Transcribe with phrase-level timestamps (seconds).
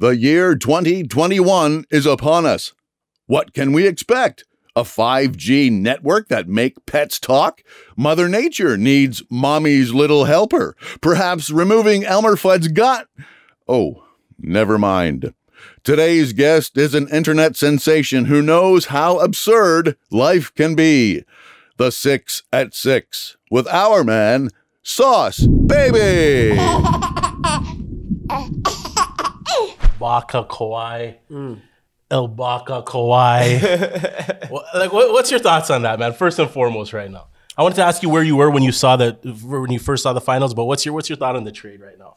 [0.00, 2.72] The year 2021 is upon us.
[3.26, 4.44] What can we expect?
[4.74, 7.62] A 5G network that make pets talk?
[7.98, 10.74] Mother Nature needs mommy's little helper.
[11.02, 13.08] Perhaps removing Elmer Fudd's gut?
[13.68, 14.06] Oh,
[14.38, 15.34] never mind.
[15.84, 21.24] Today's guest is an internet sensation who knows how absurd life can be.
[21.76, 24.48] The Six at Six with our man,
[24.82, 26.58] Sauce Baby.
[30.00, 31.16] Baka Kawhi.
[31.30, 31.60] Mm.
[32.10, 34.50] El Baka Kawhi.
[34.74, 36.12] Like, what, what's your thoughts on that, man?
[36.12, 38.72] First and foremost, right now, I wanted to ask you where you were when you
[38.72, 39.12] saw the
[39.44, 40.54] when you first saw the finals.
[40.54, 42.16] But what's your what's your thought on the trade right now?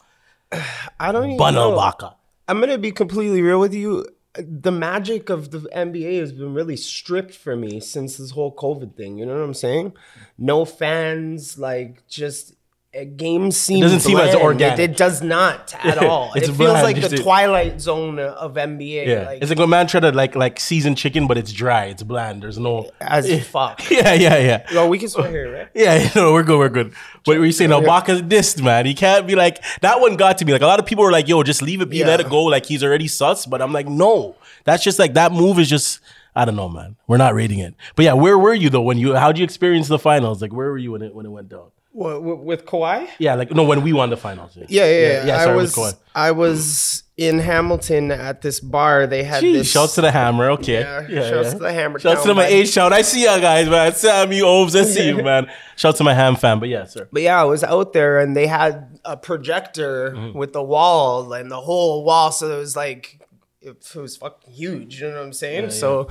[1.00, 1.76] I don't even Bun know.
[1.76, 2.16] Baka.
[2.48, 4.08] I'm gonna be completely real with you.
[4.36, 8.96] The magic of the NBA has been really stripped for me since this whole COVID
[8.96, 9.18] thing.
[9.18, 9.94] You know what I'm saying?
[10.38, 12.56] No fans, like just
[12.96, 14.44] a game seems doesn't seem as bland.
[14.44, 14.80] organic.
[14.80, 16.32] It, it does not at all.
[16.34, 19.08] It feels bland, like the it- twilight zone of NBA.
[19.08, 21.86] Yeah, like, it's like a man try to like like season chicken, but it's dry,
[21.86, 22.44] it's bland.
[22.44, 22.90] There's no.
[23.02, 23.82] as fuck.
[23.92, 24.66] Yeah, yeah, yeah.
[24.74, 25.70] Well, we can swear here, right?
[25.74, 26.94] Yeah, no, we're good, we're good.
[27.26, 28.86] But we're saying Baka's dissed, man.
[28.86, 30.00] He can't be like that.
[30.00, 30.52] One got to me.
[30.54, 32.44] Like a lot of people were like, "Yo, just leave it be, let it go."
[32.44, 33.46] Like he's already sus.
[33.46, 36.00] But I'm like, no, that's just like that move is just.
[36.36, 36.96] I don't know, man.
[37.06, 37.76] We're not rating it.
[37.96, 39.16] But yeah, where were you though when you?
[39.16, 40.42] How'd you experience the finals?
[40.42, 41.68] Like, where were you when it when it went down?
[41.94, 43.08] What, with, Kawhi?
[43.20, 44.56] Yeah, like no, when we won the finals.
[44.56, 45.26] Yeah, yeah, yeah.
[45.28, 46.04] yeah, I sorry, was what's going?
[46.16, 49.06] I was in Hamilton at this bar.
[49.06, 49.72] They had Jeez, this.
[49.72, 50.50] shouts to the hammer.
[50.52, 52.94] Okay, Yeah, shouts to the Hammer Shouts to my by- A shout.
[52.94, 53.94] I see you guys, man.
[53.94, 55.48] Sam, you Oves, I see you, man.
[55.76, 56.60] Shouts to my ham fam.
[56.60, 57.08] But yeah, sir.
[57.12, 60.36] But yeah, I was out there and they had a projector Mm-hmm.
[60.38, 62.32] with the wall and the whole wall.
[62.32, 63.20] So it was like,
[63.62, 65.00] it, it was fucking huge.
[65.00, 65.70] You know what I'm saying?
[65.70, 66.10] so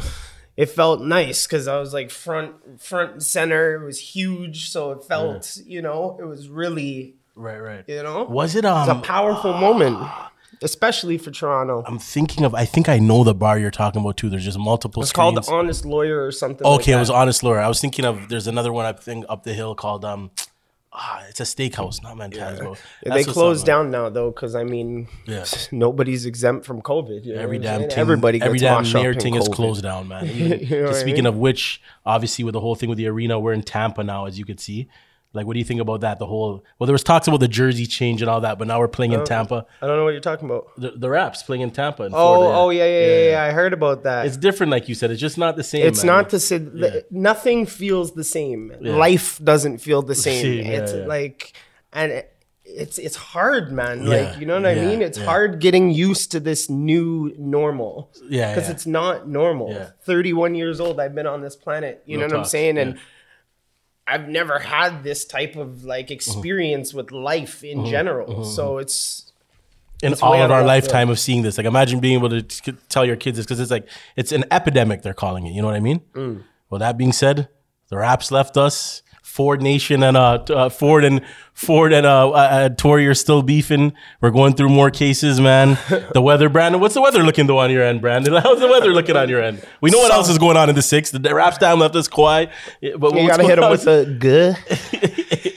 [0.62, 3.64] it felt nice because I was like front, front and center.
[3.76, 4.68] It was huge.
[4.70, 7.84] So it felt, you know, it was really, Right, right.
[7.88, 9.02] you know, Was it it was a um?
[9.02, 9.96] powerful moment,
[10.62, 11.82] especially for Toronto.
[11.86, 12.54] I'm thinking of.
[12.54, 14.28] I think I know the bar you're talking about too.
[14.30, 15.02] There's just multiple.
[15.02, 16.64] It's called the Honest Lawyer or something.
[16.66, 17.58] like Okay, it was Honest Lawyer.
[17.60, 20.30] I was thinking of there's another one I think up the hill called um
[20.92, 22.76] ah, it's a steakhouse, not Mantasco.
[23.04, 25.44] Yeah, they closed down now though, because I mean, Yeah.
[25.72, 27.24] nobody's exempt from COVID.
[27.24, 30.26] you know Every damn thing, everybody every damn mayor thing is closed down, man.
[30.32, 30.48] You
[30.82, 31.26] know just I speaking mean?
[31.34, 34.38] of which, obviously with the whole thing with the arena, we're in Tampa now, as
[34.38, 34.88] you could see.
[35.34, 36.18] Like, what do you think about that?
[36.18, 38.78] The whole well, there was talks about the jersey change and all that, but now
[38.78, 39.66] we're playing in oh, Tampa.
[39.80, 40.68] I don't know what you're talking about.
[40.76, 42.04] The, the Raps playing in Tampa.
[42.04, 44.26] In Oh, Florida, oh yeah, yeah, yeah, yeah, I heard about that.
[44.26, 45.10] It's different, like you said.
[45.10, 45.86] It's just not the same.
[45.86, 46.16] It's man.
[46.16, 46.82] not the same.
[47.10, 48.74] Nothing feels the same.
[48.80, 50.66] Life doesn't feel the same.
[50.66, 51.06] yeah, it's yeah.
[51.06, 51.54] like,
[51.92, 52.32] and it,
[52.64, 54.02] it's it's hard, man.
[54.02, 55.02] Yeah, Like you know what I mean?
[55.02, 55.24] It's yeah.
[55.24, 58.10] hard getting used to this new normal.
[58.28, 58.74] Yeah, because yeah.
[58.74, 59.70] it's not normal.
[59.70, 59.90] Yeah.
[60.04, 61.00] 31 years old.
[61.00, 62.02] I've been on this planet.
[62.06, 62.76] You Real know what I'm saying?
[62.76, 62.82] yeah.
[62.82, 62.98] And
[64.06, 66.12] I've never had this type of like Mm-hmm.
[66.14, 68.44] experience with life in general.
[68.44, 69.32] So it's
[70.02, 71.56] in It's all of our lifetime of seeing this.
[71.56, 74.44] Like, imagine being able to t- tell your kids this because it's like it's an
[74.50, 75.02] epidemic.
[75.02, 75.52] They're calling it.
[75.52, 76.00] You know what I mean?
[76.14, 76.42] Mm.
[76.68, 77.48] Well, that being said,
[77.88, 79.01] the Raps left us.
[79.32, 81.22] Ford Nation and uh, uh Ford and
[81.54, 83.94] Ford and uh, uh, uh Tory are still beefing.
[84.20, 85.78] We're going through more cases, man.
[86.12, 86.82] The weather, Brandon.
[86.82, 88.34] What's the weather looking though on your end, Brandon?
[88.42, 89.66] How's the weather looking on your end?
[89.80, 91.10] We know what else is going on in the six.
[91.12, 92.50] The Raps down left us quiet,
[92.98, 94.58] but you gotta hit them with a good.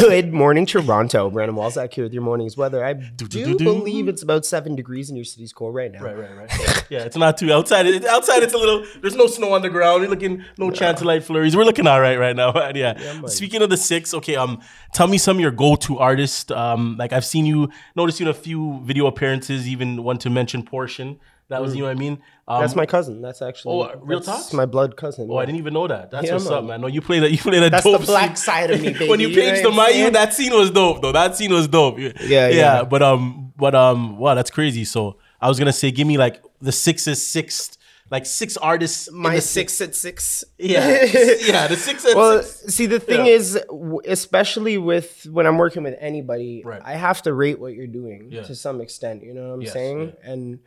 [0.00, 1.28] Good morning, Toronto.
[1.28, 2.82] Brandon Walzak here with your morning's weather.
[2.82, 3.62] I do do-do.
[3.62, 6.02] believe it's about seven degrees in your city's core right now.
[6.02, 6.84] Right, right, right.
[6.88, 7.86] yeah, it's not too outside.
[7.86, 8.86] It, outside, it's a little.
[9.02, 10.00] There's no snow on the ground.
[10.00, 11.54] You're looking no chance of light flurries.
[11.54, 12.50] We're looking all right right now.
[12.54, 12.76] man.
[12.76, 13.26] yeah.
[13.26, 14.36] Speaking of the six, okay.
[14.36, 14.62] Um,
[14.94, 16.50] tell me some of your go-to artists.
[16.50, 19.68] Um, like I've seen you, noticed you in a few video appearances.
[19.68, 21.20] Even one to mention Portion.
[21.50, 22.22] That was you know what I mean.
[22.50, 23.22] Um, That's my cousin.
[23.22, 24.54] That's actually Oh, real that's talk?
[24.54, 25.28] my blood cousin.
[25.30, 26.10] Oh, I didn't even know that.
[26.10, 26.66] That's Yeah, what's up, man.
[26.68, 26.80] man.
[26.80, 27.30] No, you played that.
[27.30, 27.70] You played that.
[27.70, 28.44] That's dope the black scene.
[28.44, 29.40] side of me, when you baby.
[29.40, 30.12] You paged the what I'm Mayu, saying?
[30.14, 31.12] that scene was dope, though.
[31.12, 31.98] That scene was dope.
[31.98, 32.82] Yeah, Yeah, yeah.
[32.84, 34.84] But um, but um, wow, that's crazy.
[34.84, 37.78] So I was gonna say, give me like the sixes, sixth,
[38.10, 39.06] like six artists.
[39.06, 40.42] in My the six at six.
[40.58, 40.88] Yeah,
[41.52, 42.74] yeah, the six and Well, six.
[42.74, 43.32] see, the thing Yeah.
[43.38, 43.58] is,
[44.06, 46.82] especially with when I'm working with anybody, Right.
[46.84, 48.42] I have to rate what you're doing Yeah.
[48.42, 49.22] to some extent.
[49.22, 50.12] You know what I'm Yes, saying?
[50.24, 50.58] And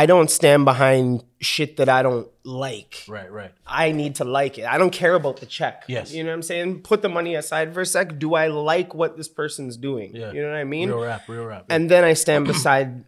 [0.00, 3.04] I don't stand behind shit that I don't like.
[3.06, 3.52] Right, right.
[3.64, 4.64] I need to like it.
[4.66, 5.84] I don't care about the check.
[5.86, 6.12] Yes.
[6.12, 6.82] You know what I'm saying?
[6.82, 8.18] Put the money aside for a sec.
[8.18, 10.10] Do I like what this person's doing?
[10.14, 10.32] Yeah.
[10.32, 10.88] You know what I mean?
[10.88, 11.66] Real rap, real rap.
[11.70, 13.04] And then I stand beside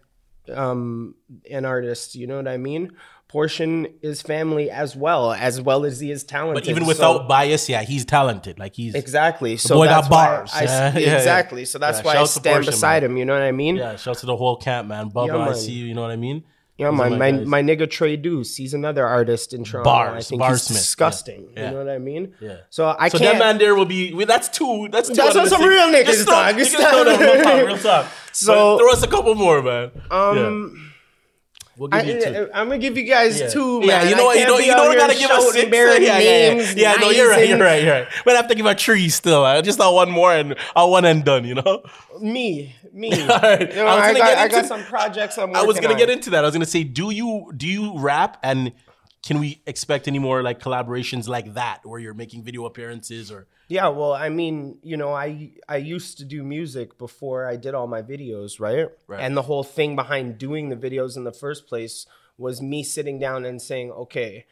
[0.54, 1.16] um,
[1.50, 2.14] an artist.
[2.14, 2.92] You know what I mean?
[3.28, 6.62] Portion is family as well, as well as he is talented.
[6.62, 8.60] but even So- without bias, yeah, he's talented.
[8.60, 9.56] Like he's Exactly.
[9.56, 10.50] So boy got that's why bars.
[10.54, 11.16] I, Yeah, yeah, yeah.
[11.16, 11.64] exactly.
[11.64, 13.10] So that's Yeah, why I stand Portia, beside man.
[13.10, 13.16] him.
[13.16, 13.74] You know what I mean?
[13.76, 13.96] yeah.
[13.96, 15.10] Shouts to the whole camp, man.
[15.10, 15.86] Bubba, Yeah, I see you.
[15.86, 16.44] You know what I mean?
[16.78, 17.18] Yeah, Those are man.
[17.18, 17.46] my My, guys.
[17.46, 19.90] my nigga Trey Deuce, he's another artist in Toronto.
[19.90, 20.50] I think yeah.
[20.50, 21.48] disgusting.
[21.56, 21.64] Yeah.
[21.66, 22.34] You know what I mean?
[22.40, 22.56] Yeah.
[22.68, 23.38] So I So can't.
[23.38, 24.12] that man there will be.
[24.12, 24.88] well, That's two.
[24.92, 25.14] That's two.
[25.14, 26.54] That's what some real niggas talk.
[26.54, 27.66] Real talk.
[27.66, 28.06] Real talk.
[28.32, 29.90] So- But throw us a couple more, man.
[30.10, 30.85] um,
[31.78, 32.30] We'll give I, you two.
[32.30, 33.48] Uh, I'm gonna give you guys Yeah.
[33.48, 33.80] two.
[33.84, 34.38] Yeah, you know what?
[34.38, 35.70] You know, be you know, we here gotta give us shouting six.
[35.70, 36.94] bare Yeah, yeah, names, yeah.
[36.94, 37.48] Yeah, no, you're right.
[37.48, 37.82] You're right.
[37.82, 38.08] You're right.
[38.24, 39.44] We'd have to give a tree still.
[39.44, 41.44] I just not one more and a one and done.
[41.44, 41.82] You know.
[42.20, 43.10] Me, me.
[43.22, 43.60] All right.
[43.68, 45.78] You know, I was I, gonna got, get I got some projects I'm I was
[45.78, 45.98] gonna on.
[45.98, 46.44] get into that.
[46.44, 48.72] I was gonna say, do you do you rap and
[49.22, 53.48] can we expect any more like collaborations like that where you're making video appearances or
[53.68, 57.74] Yeah, well, I mean, you know, I I used to do music before I did
[57.74, 58.88] all my videos, right?
[59.08, 59.20] Right.
[59.20, 62.06] And the whole thing behind doing the videos in the first place
[62.38, 64.46] was me sitting down and saying, okay,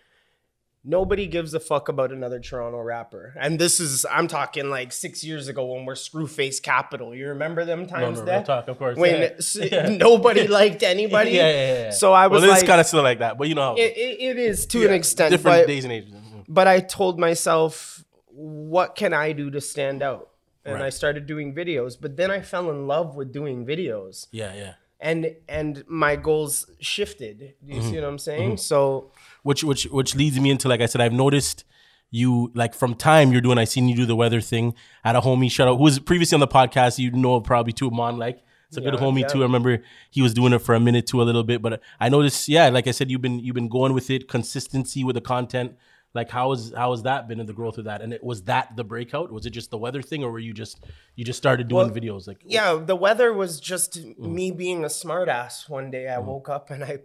[0.82, 3.34] nobody gives a fuck about another Toronto rapper.
[3.38, 7.14] And this is I'm talking like six years ago when we're Screwface Capital.
[7.14, 8.36] You remember them times no, there?
[8.38, 8.96] real talk, of course.
[8.98, 9.28] When Yeah.
[9.38, 9.88] s- Yeah.
[9.90, 11.30] nobody liked anybody.
[11.34, 11.90] Yeah, yeah, yeah.
[11.90, 13.74] So I was well, like, it's kind of still like that, but you know, how
[13.76, 16.14] it, it, it is to an extent, different days and ages.
[16.48, 20.30] but I told myself, what can I do to stand out?
[20.66, 24.28] And I started doing videos, but then I fell in love with doing videos.
[24.32, 24.74] Yeah, yeah.
[24.98, 27.38] And and my goals shifted.
[27.38, 27.90] Do you Mm-hmm.
[27.90, 28.56] see what I'm saying?
[28.56, 31.64] So which which which leads me into like I said, I've noticed
[32.10, 33.58] you like from time you're doing.
[33.58, 34.72] I seen you do the weather thing.
[35.04, 36.98] Had a homie shout out who was previously on the podcast.
[36.98, 38.42] You know probably too Mon like.
[38.68, 39.26] It's a good homie yeah.
[39.28, 39.40] too.
[39.40, 41.60] I remember he was doing it for a minute too, a little bit.
[41.60, 45.04] But I noticed, yeah, like I said, you've been you've been going with it, consistency
[45.04, 45.76] with the content.
[46.14, 48.00] Like how is how has that been in the growth of that?
[48.00, 49.32] And it was that the breakout?
[49.32, 50.84] Was it just the weather thing, or were you just
[51.16, 52.28] you just started doing Well, videos?
[52.28, 54.18] Like yeah, the weather was just Mm.
[54.18, 55.68] me being a smartass.
[55.68, 56.98] One day I woke up and I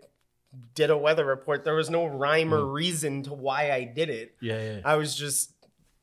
[0.76, 1.64] did a weather report.
[1.66, 4.30] There was no rhyme or reason to why I did it.
[4.42, 4.48] Mm.
[4.48, 4.82] yeah, yeah.
[4.86, 5.54] I was just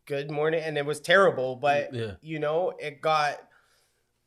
[0.06, 2.12] good morning and it was terrible, but Yeah.
[2.20, 3.38] you know, it got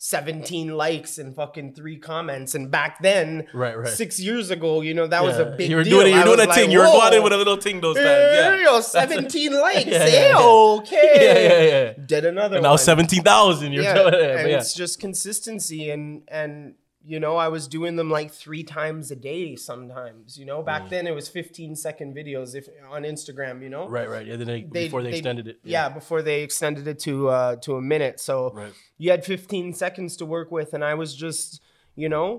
[0.01, 2.55] 17 likes and fucking three comments.
[2.55, 3.87] And back then, Right, right.
[3.87, 5.99] six years ago, you know, that was a big You were deal.
[5.99, 6.71] doing you were doing a like, thing.
[6.71, 8.07] You were "Whoa, going in with a little thing those times.
[8.07, 8.63] yeah, Yeah.
[8.63, 9.85] yo, 17 likes.
[9.85, 10.37] Yeah, yeah, yeah.
[10.39, 11.11] Okay.
[11.15, 12.05] Yeah, yeah, yeah.
[12.05, 13.73] Did another And now seventeen thousand.
[13.73, 14.39] You're yeah, it.
[14.39, 14.57] and yeah.
[14.59, 16.75] it's just consistency and and
[17.11, 20.89] you know i was doing them like three times a day sometimes you know back
[20.89, 22.65] then it was 15 second videos if
[22.95, 23.91] on instagram you know Mm.
[23.97, 24.25] Right, right.
[24.27, 25.57] Yeah, then they, before they, extended it.
[25.63, 25.89] yeah.
[25.89, 28.73] before they extended it to uh to a minute so Right.
[28.97, 31.61] you had 15 seconds to work with and i was just
[31.95, 32.29] you know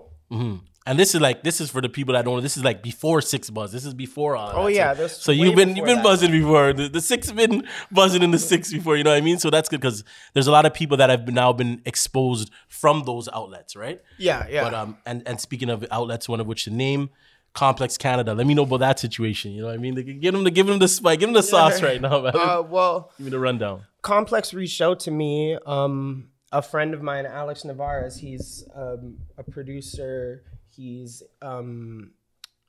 [0.91, 2.41] And this is like this is for the people that don't know.
[2.41, 3.71] This is like before 6ixBuzz.
[3.71, 4.53] This is before all.
[4.55, 6.05] Oh, yeah, So, this so you've been you've been that.
[6.05, 6.73] buzzing before.
[6.73, 8.97] The, the six been buzzing in the six before.
[8.97, 9.39] You know what I mean?
[9.39, 10.03] So that's good because
[10.35, 14.01] there's a lot of people that have been, now been exposed from those outlets, right?
[14.19, 17.11] yeah yeah But um, and and speaking of outlets, one of which the name.
[17.53, 18.33] Complex Canada.
[18.35, 19.53] Let me know about that situation.
[19.53, 19.95] You know what I mean?
[19.97, 22.33] They Give them the give them the spike, give them the sauce right now, man.
[22.35, 23.83] uh well Give me the rundown.
[24.03, 25.57] Complex reached out to me.
[25.67, 30.43] Um, a friend of mine, Alex Navarez, he's um, a producer.
[30.75, 32.13] He's um,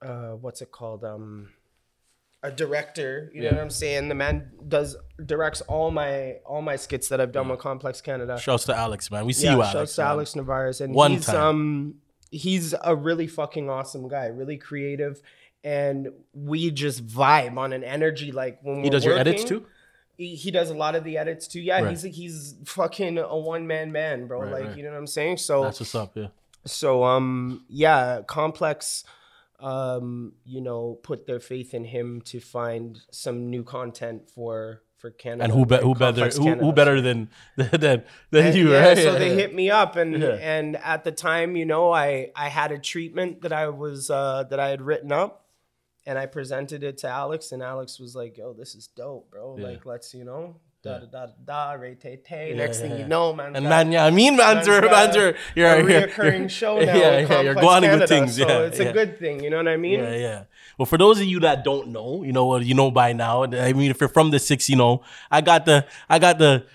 [0.02, 1.04] uh, what's it called?
[1.04, 1.50] Um,
[2.44, 3.30] a director.
[3.34, 4.10] You know what I'm saying?
[4.10, 8.40] The man does directs all my all my skits that I've done with Complex Canada.
[8.40, 9.26] Shouts to Alex, man.
[9.26, 9.96] We see yeah, you, shouts Alex.
[9.96, 10.10] to man.
[10.12, 11.36] Alex Navarez, and One he's time.
[11.36, 11.96] um
[12.32, 15.22] he's a really fucking awesome guy, really creative,
[15.64, 19.66] and we just vibe on an energy like when He does your edits too.
[20.18, 21.60] he, he does a lot of the edits too.
[21.62, 21.90] Yeah, Right.
[21.92, 24.42] he's he's fucking a one man man, bro.
[24.42, 24.78] Right, like right.
[24.78, 25.38] you know what I'm saying.
[25.38, 26.14] So That's what's up.
[26.16, 26.28] Yeah.
[26.66, 29.04] So um yeah, complex.
[29.60, 35.12] Um, you know, put their faith in him to find some new content for for
[35.12, 35.44] Canada.
[35.44, 38.98] And who be, who better who, who better than than than And you, yeah, right?
[38.98, 40.30] so Yeah, they hit me up, and Yeah.
[40.42, 44.46] and at the time, you know, I I had a treatment that I was uh,
[44.50, 45.46] that I had written up,
[46.08, 49.56] and I presented it to Alex, and Alex was like, "Yo, this is dope, bro.
[49.56, 52.50] Like, let's you know." Da da da da, Tay Tay.
[52.50, 53.56] Yeah, Next thing you know, man.
[53.56, 56.96] And man, yeah, I mean, man's got man's a reoccurring you're- show now.
[56.96, 58.36] Yeah, yeah, you're going with things.
[58.36, 58.86] so yeah, it's yeah.
[58.86, 59.44] a good thing.
[59.44, 60.00] You know what I mean?
[60.00, 60.44] Yeah, yeah.
[60.80, 63.44] Well, for those of you that don't know, you know what you know by now.
[63.44, 66.66] I mean, if you're from the six, you know, I got the I got the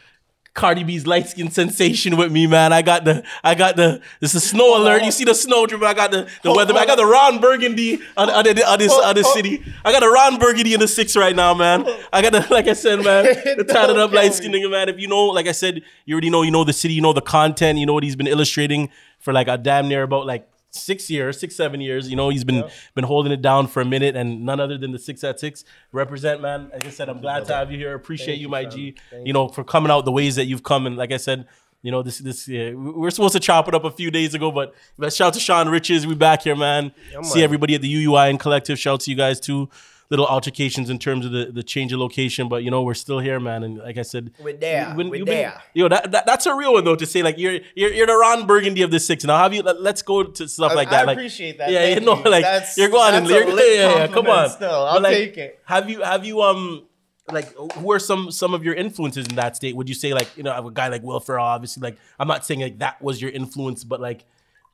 [0.57, 2.73] Cardi B's light skin sensation with me, man.
[2.73, 5.05] I got the I got the this is snow alert.
[5.05, 5.83] You see the snow drip.
[5.83, 6.75] I got the the weather.
[6.75, 9.63] I got the Ron Burgundy on, on, the- on this on this city.
[9.85, 11.87] I got a Ron Burgundy in the six right now, man.
[12.13, 13.25] I got the like I said, man,
[13.59, 14.89] the tatted up light skin nigga, man.
[14.89, 16.41] If you know, like I said, you already know.
[16.43, 16.95] You know the city.
[16.95, 17.79] You know the content.
[17.79, 21.39] You know what he's been illustrating for like a damn near about like six years,
[21.39, 22.09] six seven years.
[22.09, 24.93] You know he's been been holding it down for a minute, and none other than
[24.93, 26.71] the six at six represent, man.
[26.73, 27.95] Like I said, I'm glad to have you here.
[27.95, 28.65] Appreciate Thank you, my.
[28.65, 28.97] G.
[29.25, 31.47] You know for coming out the ways that you've come, and like I said.
[31.83, 32.19] You know this.
[32.19, 34.75] This yeah, we we're supposed to chop it up a few days ago, but
[35.13, 36.05] shout to Sean Riches.
[36.05, 36.91] We back here, man.
[37.23, 37.45] See man.
[37.45, 38.77] everybody at the UUI and collective.
[38.77, 39.69] Shout to you guys too.
[40.09, 43.19] Little altercations in terms of the, the change of location, but you know we're still
[43.19, 43.65] here, man.
[43.65, 44.93] And like I said, We're there.
[44.95, 45.63] when We're you've been- there.
[45.75, 46.95] Yo, that, that that's a real one though.
[46.95, 49.25] To say like you're you're, you're the Ron Burgundy of the six.
[49.25, 49.63] Now have you?
[49.63, 51.07] Let, us go to stuff like I that.
[51.09, 51.71] like, appreciate that.
[51.71, 52.31] Yeah, Thank you know, you.
[52.31, 54.49] like That's- you're going and you're, yeah, yeah, come on.
[54.51, 54.71] still.
[54.71, 55.61] I'll like, take it.
[55.65, 56.87] Have you have you um
[57.33, 59.75] like who are some some of your influences in that state?
[59.75, 61.45] Would you say like you know a guy like Will Ferrell?
[61.45, 64.25] Obviously, like I'm not saying like that was your influence, but like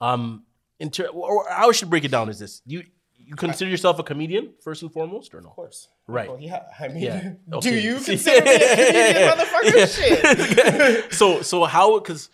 [0.03, 0.43] um
[0.79, 2.83] in ter- or how I should break it down is this you
[3.25, 5.49] you consider yourself a comedian first and foremost, or no?
[5.50, 5.88] Of course.
[6.07, 6.29] Right.
[6.29, 6.62] Well, yeah.
[6.79, 7.33] I mean, Yeah.
[7.61, 9.87] do you consider me a comedian, motherfucker?
[9.97, 11.12] Shit.
[11.21, 12.29] so so how because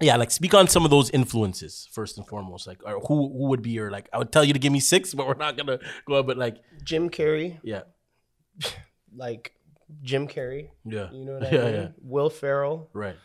[0.00, 3.48] yeah like speak on some of those influences first and foremost like or who who
[3.48, 5.56] would be your like i would tell you to give me six but we're not
[5.56, 7.82] gonna go up but like Jim Carrey, yeah
[9.16, 9.52] like
[10.02, 10.70] Jim Carrey.
[10.84, 11.74] yeah You know what I yeah mean?
[11.74, 13.16] yeah Will Ferrell, right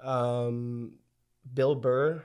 [0.00, 0.92] um,
[1.52, 2.22] Bill Burr.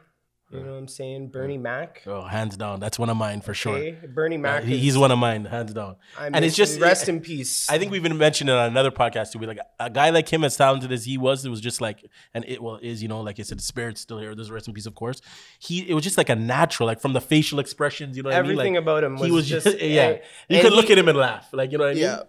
[0.51, 1.29] You know what I'm saying?
[1.29, 2.03] Bernie Mac.
[2.05, 4.63] oh hands down that's one of mine for sure Bernie Uh, Mac.
[4.63, 7.67] is- he's one of mine hands down I and it's just rest in peace.
[7.69, 9.39] I think we've been mentioned it on another podcast too.
[9.39, 12.05] Be like a guy like him, as talented as he was, it was just like,
[12.33, 14.33] and it well is you know, like I said, the spirit's still here.
[14.35, 15.19] There's rest in peace, of course.
[15.59, 18.35] He it was just like a natural, like from the facial expressions, you know, what
[18.37, 18.73] Everything I mean?
[18.75, 20.09] Like, about him he was was just- just yeah.
[20.09, 21.93] and- you and could he- look at him and laugh, like you know what I
[21.95, 22.03] mean.
[22.03, 22.19] yeah.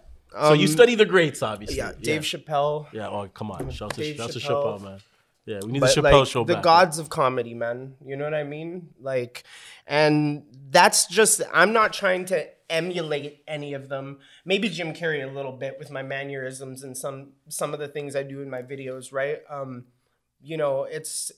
[0.41, 1.77] so you Um, study the greats, obviously.
[1.77, 2.87] Yeah, Dave Chappelle.
[2.91, 3.07] Yeah.
[3.09, 3.69] Oh, come on.
[3.69, 4.39] Shout to, shout to.
[4.39, 4.99] Chappelle, man.
[5.47, 6.63] Yeah, we need but the Chappelle like show the back.
[6.63, 7.95] gods of comedy, man.
[8.05, 8.89] You know what I mean?
[8.99, 9.45] Like,
[9.87, 14.19] and that's just I'm not trying to emulate any of them.
[14.43, 18.13] Maybe Jim Carrey a little bit with my mannerisms and some some of the things
[18.13, 19.39] I do in my videos, right?
[19.49, 19.85] Um,
[20.41, 21.31] you know, it's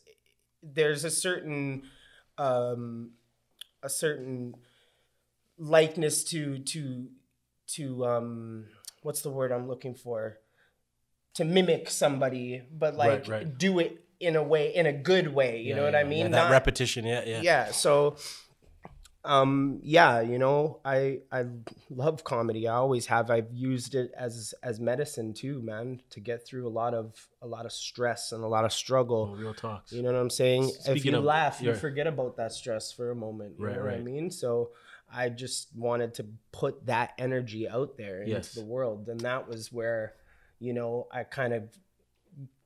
[0.63, 1.83] there's a certain
[2.39, 3.11] um
[3.83, 4.55] a certain
[5.59, 7.09] likeness to to
[7.67, 8.65] to um
[9.03, 10.39] what's the word I'm looking for?
[11.35, 13.57] To mimic somebody, but like right.
[13.57, 15.59] do it in a way in a good way.
[15.61, 16.19] You Yeah, know what yeah, I mean?
[16.25, 17.05] Yeah, that Not- repetition.
[17.05, 17.41] Yeah, yeah.
[17.41, 18.17] yeah so
[19.25, 21.43] um yeah you know i i
[21.89, 26.47] love comedy i always have i've used it as as medicine too man to get
[26.47, 29.53] through a lot of a lot of stress and a lot of Oh, struggle real
[29.53, 29.91] talks.
[29.91, 33.11] you know what i'm saying if you of- laugh you forget about that stress for
[33.11, 34.69] a moment you Right, know what i mean so
[35.13, 38.53] i just wanted to put that energy out there into Yes.
[38.53, 40.13] the world and that was where
[40.59, 41.63] you know i kind of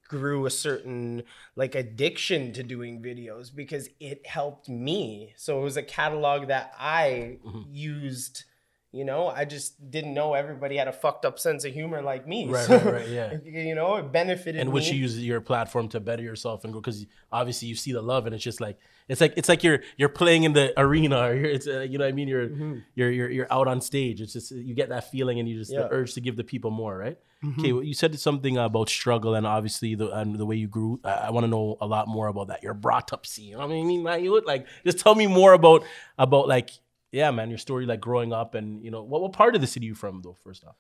[0.08, 1.24] grew a certain
[1.56, 5.34] like addiction to doing videos because it helped me.
[5.38, 7.62] So it was a catalog that I Mm-hmm.
[7.64, 8.44] used.
[8.96, 12.28] You know, I just didn't know everybody had a fucked up sense of humor like
[12.28, 12.48] me.
[12.48, 13.38] Right, So, right, right, yeah.
[13.44, 14.74] You know, it benefited and me.
[14.76, 18.04] which you use your platform to better yourself and go because obviously you see the
[18.04, 18.78] love and it's just like
[19.10, 21.98] it's like it's like you're you're playing in the arena or you're, it's uh, you
[21.98, 22.50] know what I mean you're
[22.94, 25.72] you're you're you're out on stage it's just you get that feeling and you just
[25.72, 25.80] Mm-hmm.
[25.80, 25.86] Yeah.
[25.88, 25.94] Mm-hmm.
[25.96, 27.18] the urge to give the people more right
[27.60, 31.00] okay well, you said something about struggle and obviously the and the way you grew
[31.04, 33.54] I, I want to know a lot more about that your brought up scene you
[33.58, 35.84] know what I mean man you look like just tell me more about
[36.18, 36.70] about like
[37.14, 39.68] yeah man your story like growing up and you know what what part of the
[39.68, 40.76] city you from though first off?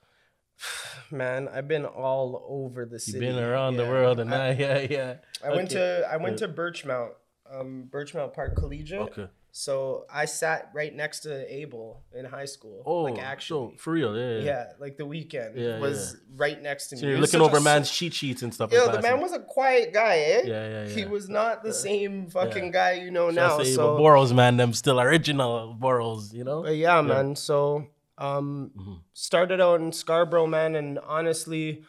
[1.11, 3.25] Man, I've been all over the city.
[3.25, 5.13] you've been around the world and I, I, yeah yeah.
[5.43, 7.11] I went to I went to Birchmount,
[7.51, 9.01] um, Birchmount Park Collegiate.
[9.01, 12.81] okay So I sat right next to Abel in high school.
[12.87, 13.73] Oh, like actually.
[13.73, 14.43] so for real, yeah, yeah.
[14.43, 17.01] Yeah, like the Weeknd Yeah, was right next to me.
[17.01, 18.71] So you're looking over a- man's cheat sheets and stuff.
[18.73, 20.41] Yo, like the man was a quiet guy, eh?
[20.45, 22.71] Yeah, yeah, He was not the same fucking Yeah.
[22.71, 23.49] guy you know now.
[23.59, 23.63] now.
[23.63, 26.65] Say, So, Boros, man, them still original Boros, you know.
[26.67, 27.35] yeah, man.
[27.35, 28.93] So, um, Mm-hmm.
[29.13, 31.83] started out in Scarborough, man, and honestly,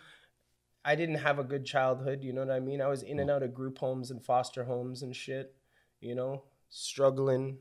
[0.84, 2.22] I didn't have a good childhood.
[2.22, 2.82] You know what I mean?
[2.82, 3.22] I was in Mm.
[3.22, 5.54] and out of group homes and foster homes and shit.
[6.02, 6.44] You know,
[6.76, 7.56] struggling,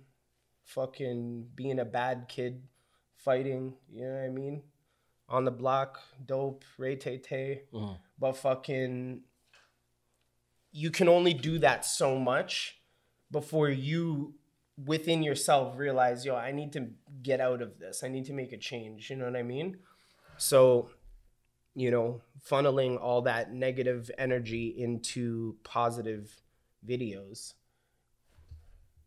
[0.64, 2.64] fucking being a bad kid,
[3.16, 3.76] fighting.
[3.88, 4.64] You know what I mean?
[5.30, 8.00] On the block, dope, Ray Tay Tay, Mhm.
[8.18, 9.24] but fucking,
[10.72, 12.82] you can only do that so much
[13.30, 14.34] before you
[14.84, 16.90] within yourself realize, yo, I need to
[17.22, 18.04] get out of this.
[18.04, 19.12] I need to make a change.
[19.12, 19.78] You know what I mean?
[20.38, 20.90] So,
[21.76, 26.42] you know, funneling all that negative energy into positive
[26.84, 27.54] videos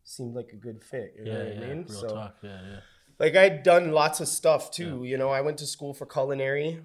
[0.07, 1.15] seemed like a good fit.
[1.17, 1.85] You know Yeah, what yeah, I mean?
[1.89, 2.35] real so, talk.
[2.41, 2.79] Yeah, yeah.
[3.19, 5.03] like I'd done lots of stuff too.
[5.03, 6.79] You know, I went to school for culinary,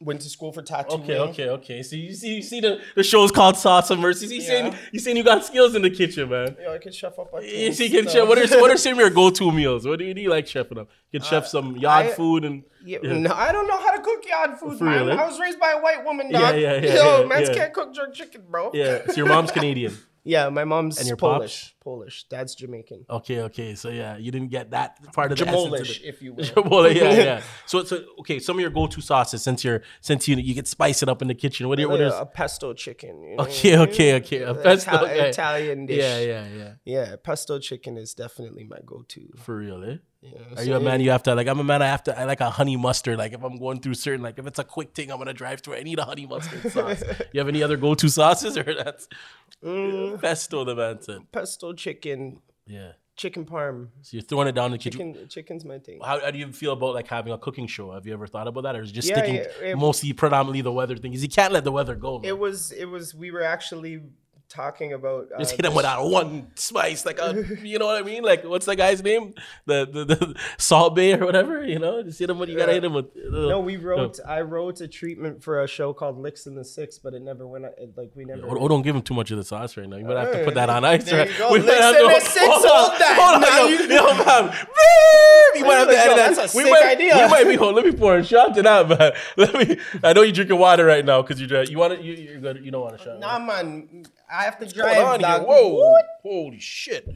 [0.00, 1.02] went to school for tattooing.
[1.02, 1.82] Okay, okay, okay.
[1.82, 4.26] So you see, you see the the show's called Sauce of Mercy.
[4.34, 4.78] You saying Yeah.
[4.92, 6.56] you saying you got skills in the kitchen, man.
[6.60, 7.28] Yeah, I could chef up.
[7.42, 9.86] You see, can chef, what are what are some of your go to meals?
[9.86, 10.88] What do you, do you like chefing up?
[11.12, 13.92] You can chef some yard Uh, I- food and Yeah, No, I don't know how
[13.96, 15.06] to cook yard food, For man.
[15.06, 15.22] real, eh?
[15.22, 16.60] I was raised by a white woman, Yeah, dog.
[16.60, 17.54] yeah, yeah, Yo, yeah, man yeah.
[17.54, 18.70] can't cook jerk chicken, bro.
[18.74, 19.06] yeah.
[19.06, 19.96] So your mom's Canadian.
[20.26, 21.74] Yeah, my mom's And your Polish.
[21.80, 22.24] Polish.
[22.30, 23.04] Dad's Jamaican.
[23.10, 23.74] Okay, okay.
[23.74, 26.44] So yeah, you didn't get that part of the essence Jamolish, the- if you will.
[26.44, 27.42] Jamoli, yeah, yeah.
[27.66, 28.38] So, so okay.
[28.38, 31.28] Some of your go-to sauces, since you're since you you get spice it up in
[31.28, 31.68] the kitchen.
[31.68, 33.22] What are your what a pesto chicken.
[33.22, 34.38] you know Okay, okay, okay.
[34.42, 35.28] A Uh, pesto, Ital- okay.
[35.28, 35.98] Italian dish.
[35.98, 36.72] Yeah, yeah, yeah.
[36.86, 39.28] Yeah, pesto chicken is definitely my go-to.
[39.36, 39.96] For real, eh?
[40.24, 41.00] Yeah, Are you a man?
[41.02, 41.46] You have to like.
[41.46, 41.82] I'm a man.
[41.82, 42.18] I have to.
[42.18, 43.18] I like a honey mustard.
[43.18, 45.60] Like if I'm going through certain, like if it's a quick thing, I'm gonna drive
[45.60, 45.74] through.
[45.74, 47.02] I need a honey mustard sauce.
[47.32, 49.06] you have any other go-to sauces, or that's
[49.62, 50.20] Mm.
[50.20, 50.64] pesto?
[50.64, 51.30] The man said.
[51.32, 52.92] pesto chicken, Yeah.
[53.16, 53.88] chicken parm.
[54.02, 55.12] So you're throwing it down the kitchen.
[55.14, 56.00] Chicken, chicken's my thing.
[56.04, 57.92] How, how do you feel about like having a cooking show?
[57.92, 60.12] Have you ever thought about that, or is it just Yeah, sticking yeah, it- mostly
[60.12, 61.10] predominantly the weather thing?
[61.12, 62.18] Because you can't let the weather go.
[62.18, 62.28] Man.
[62.28, 63.14] It was, it was.
[63.14, 64.00] We were actually
[64.48, 68.00] talking about uh, Just hit him with that one spice, like a, you know what
[68.00, 68.22] I mean?
[68.22, 69.34] Like, what's the guy's name?
[69.66, 72.02] The the, the Salt Bae or whatever, you know?
[72.02, 73.06] Just hit him with, you gotta hit him with.
[73.06, 74.18] uh, No, we wrote.
[74.26, 77.46] I wrote a treatment for a show called Licks in the Six, but it never
[77.46, 77.64] went.
[77.78, 78.42] It, like we never.
[78.46, 79.96] Oh, oh, don't give him too much of the sauce right now.
[79.96, 81.10] You might have to put that on ice.
[81.12, 81.28] Right?
[81.38, 81.50] you.
[81.50, 83.16] We Licks might have to- the six, hold on, hold that.
[83.20, 84.66] Hold on, Now yo, you- yo, man.
[85.56, 86.34] You might have to edit that.
[86.36, 87.14] that's a we sick might, idea.
[87.16, 87.54] We might be.
[87.56, 89.12] Hold, let me pour a shot to that, man.
[89.36, 89.78] Let me.
[90.02, 91.62] I know you're drinking water right now because you're.
[91.64, 92.00] You want it?
[92.00, 92.64] You, you're good.
[92.64, 93.20] You don't want a shot.
[93.20, 94.04] Nah, man.
[94.30, 94.94] I have to What's drive.
[94.96, 95.28] going on here?
[95.28, 95.46] dog.
[95.46, 95.74] Whoa!
[95.74, 96.04] What?
[96.22, 97.08] Holy shit!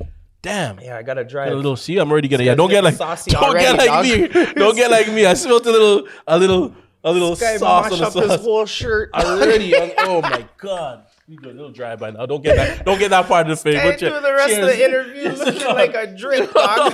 [0.43, 0.79] Damn.
[0.81, 1.53] Yeah, I gotta Get drive.
[1.53, 2.47] a little see, I'm already getting.
[2.47, 4.05] Yeah, don't get like, getting saucy don't get like dog.
[4.05, 4.53] me.
[4.55, 5.27] Don't get like me.
[5.27, 8.41] I smelled a little, a little, a little This guy sauce on the up his
[8.41, 9.11] whole shirt.
[9.15, 9.75] already.
[9.77, 12.25] on- oh my god, we got a little dry by now.
[12.27, 12.85] Don't get that.
[12.87, 13.79] Don't get that part of the thing.
[13.81, 16.93] I But do yeah, the rest of the interview looking like a drink, dog.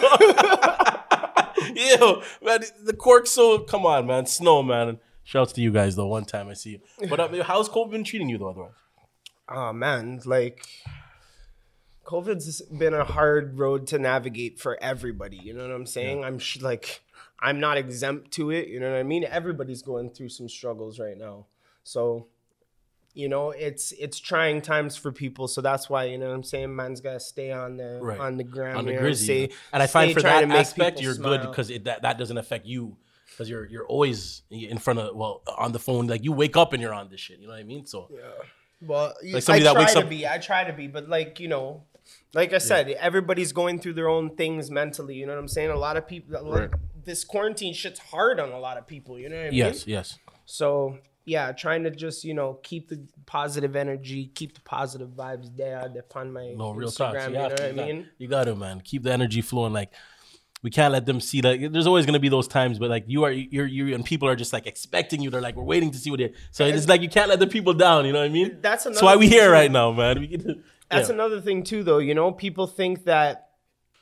[1.76, 3.26] Ew, man, the cork.
[3.26, 4.26] So come on, man.
[4.26, 4.98] Snow, man.
[5.22, 6.06] Shouts to you guys though.
[6.08, 7.08] One time I see you.
[7.08, 8.50] But uh, how's COVID been treating you though?
[8.50, 8.72] Otherwise,
[9.48, 10.66] oh man, like
[12.04, 15.36] COVID's been a hard road to navigate for everybody.
[15.42, 16.22] You know what I'm saying?
[16.24, 17.02] I'm sh- like,
[17.40, 18.68] I'm not exempt to it.
[18.68, 19.24] You know what I mean?
[19.24, 21.46] Everybody's going through some struggles right now.
[21.82, 22.26] So,
[23.14, 25.48] you know, it's it's trying times for people.
[25.48, 26.74] So that's why you know what I'm saying.
[26.74, 28.18] Man's gotta stay on the Right.
[28.20, 28.78] on the ground.
[28.78, 29.46] on the you grizzly.
[29.46, 32.96] stay- and I find for that aspect, you're good because that that doesn't affect you
[33.30, 36.06] because you're you're always in front of well on the phone.
[36.06, 37.38] Like you wake up and you're on this shit.
[37.38, 37.86] You know what I mean?
[37.86, 38.10] So
[38.86, 40.26] Well, Like somebody I that try wakes to up- be.
[40.26, 41.84] I try to be, but like you know,
[42.34, 45.14] like I said, everybody's going through their own things mentally.
[45.16, 45.70] You know what I'm saying?
[45.70, 46.42] A lot of people.
[46.44, 46.72] Like,
[47.04, 49.18] this quarantine shit's hard on a lot of people.
[49.18, 49.58] You know what I mean?
[49.58, 50.18] yes, yes.
[50.46, 55.54] So yeah, trying to just you know keep the positive energy, keep the positive vibes
[55.56, 56.96] there upon my No real Instagram.
[56.96, 57.14] talk.
[57.14, 58.08] You you, know what I you, got, mean?
[58.18, 58.80] you got to man.
[58.82, 59.72] Keep the energy flowing.
[59.72, 59.92] Like
[60.64, 61.70] we can't let them see that.
[61.72, 64.34] There's always gonna be those times, but like you are, you're, you and people are
[64.34, 65.28] just like expecting you.
[65.28, 66.32] They're like, we're waiting to see what they.
[66.52, 68.06] So it's like you can't let the people down.
[68.06, 68.58] You know what I mean?
[68.62, 69.52] That's That's another why we thing, here too.
[69.52, 70.20] right now, man.
[70.20, 70.58] We to,
[70.90, 71.14] That's yeah.
[71.16, 71.98] another thing too, though.
[71.98, 73.50] You know, people think that,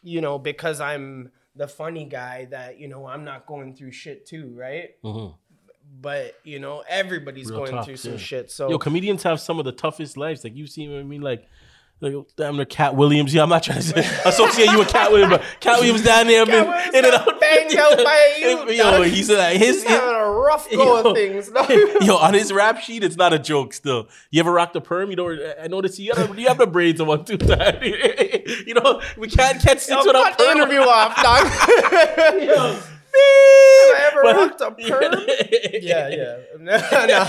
[0.05, 4.25] you know, because I'm the funny guy, that you know I'm not going through shit
[4.25, 4.91] too, right?
[6.01, 7.57] But you know, everybody's Mm-hmm.
[7.57, 8.19] Real going talk, through some yeah.
[8.19, 8.51] shit.
[8.53, 10.45] So Yo, comedians have some of the toughest lives.
[10.45, 11.45] Like you see, what I mean, like.
[12.03, 13.33] Like damn near Katt Williams.
[13.33, 16.27] Yeah, I'm not trying to say, associate you with Katt Williams, but Katt Williams down
[16.27, 20.17] there, Williams in and out, banged out by you, Yo, he's like his, he's having
[20.17, 21.11] a rough go Yo.
[21.11, 21.49] of things.
[21.53, 21.65] No?
[22.01, 23.73] Yo, on his rap sheet, it's not a joke.
[23.73, 25.11] Still, you ever rocked a perm?
[25.11, 27.81] You know, I noticed you have, you have the braids on one two time.
[27.83, 30.57] you know, we can't catch Yo, six without the perm.
[30.57, 31.47] interview off, dog.
[32.43, 32.83] Yo,
[33.15, 35.27] Have I ever But- rocked a perm?
[35.83, 36.37] yeah, yeah.
[36.59, 37.25] No, no.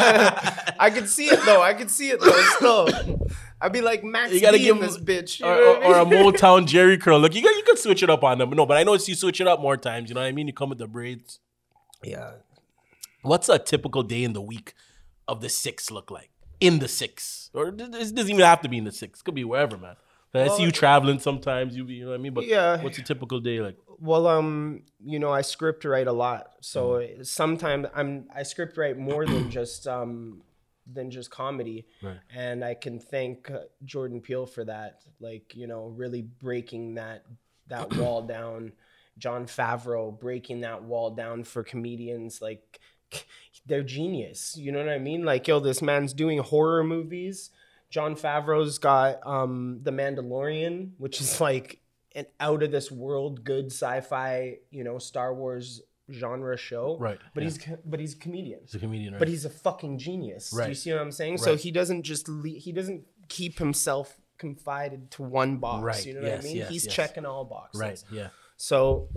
[0.79, 1.61] I can see it though.
[1.61, 2.41] I can see it though.
[2.57, 3.27] Still,
[3.59, 5.39] I'd be like Max You gotta give him- this bitch.
[5.39, 6.05] You or, know or, or a?
[6.05, 7.19] Motown Jheri curl.
[7.19, 8.51] Look, you got you could switch it up on them.
[8.51, 10.09] No, but I noticed you switch it up more times.
[10.09, 10.47] You know what I mean?
[10.47, 11.39] You come with the braids.
[12.03, 12.31] yeah.
[13.21, 14.73] What's a typical day in the week
[15.29, 16.29] of the six look like?
[16.59, 19.19] In the six, or it doesn't even have to be in the six.
[19.19, 19.95] It could be wherever, man.
[20.35, 21.75] I see you traveling sometimes.
[21.75, 22.33] You, be- you know what I mean?
[22.33, 22.81] But Yeah.
[22.81, 23.77] what's a typical day like?
[24.03, 28.97] Well, um, you know, I script write a lot, so sometimes I'm I script write
[28.97, 30.41] more than just um
[30.85, 32.17] than just comedy, Right.
[32.35, 35.01] and I can thank uh, Jordan Peele for that.
[35.21, 37.23] Like, you know, really breaking that
[37.67, 38.73] that wall down.
[39.17, 42.41] Jon Favreau breaking that wall down for comedians.
[42.41, 42.81] Like,
[43.65, 44.57] they're genius.
[44.57, 45.23] You know what I mean?
[45.23, 47.51] Like, yo, this man's doing horror movies.
[47.89, 51.79] Jon Favreau's got um The Mandalorian, which is like
[52.15, 56.97] an out of this world good sci-fi, you know, Star Wars genre show.
[56.99, 57.49] Right, But yeah.
[57.49, 58.59] he's but he's a comedian.
[58.63, 59.19] He's a comedian, right?
[59.19, 60.49] But he's a fucking genius.
[60.51, 61.33] Do you see what I'm saying?
[61.33, 61.43] Right.
[61.43, 65.83] So he doesn't just le- he doesn't keep himself confided to one box.
[65.83, 66.05] Right.
[66.05, 66.57] You know what I mean?
[66.57, 66.93] yes, he's yes.
[66.93, 67.81] checking all boxes.
[67.81, 68.03] right.
[68.11, 68.27] Yeah.
[68.57, 69.09] So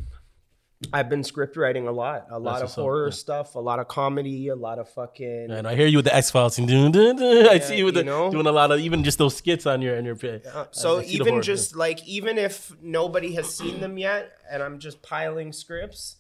[0.93, 3.13] I've been script writing a lot, a lot of up, horror yeah.
[3.13, 5.51] stuff, a lot of comedy, a lot of fucking.
[5.51, 6.59] And I hear you with the X Files.
[6.61, 8.31] I see you with you the, know?
[8.31, 10.17] doing a lot of even just those skits on your on your.
[10.23, 15.01] Uh, so even just like even if nobody has seen them yet, and I'm just
[15.03, 16.17] piling scripts,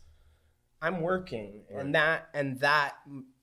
[0.80, 2.94] I'm working, and that and that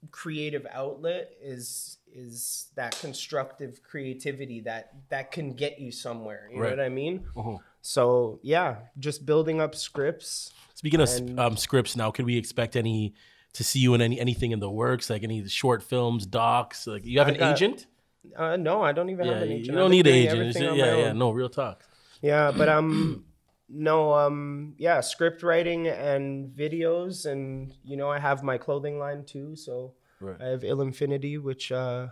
[0.10, 6.50] creative outlet is is that constructive creativity that that can get you somewhere.
[6.52, 6.72] You Right.
[6.72, 7.26] know what I mean?
[7.36, 7.58] Uh-huh.
[7.82, 10.52] So yeah, just building up scripts.
[10.84, 13.14] Speaking of um, scripts, now could we expect any
[13.54, 16.86] to see you in any anything in the works, like any short films, docs?
[16.88, 17.88] Like you have an got- agent?
[18.36, 19.66] Uh, no, I don't even Yeah, have an agent.
[19.68, 20.56] you don't need an agent.
[20.56, 21.86] Yeah, yeah, no real talk.
[22.22, 23.24] Yeah, but um
[23.70, 29.24] no um yeah, script writing and videos and you know I have my clothing line
[29.24, 30.36] too, so Right.
[30.42, 32.08] I have Ill Infinity which uh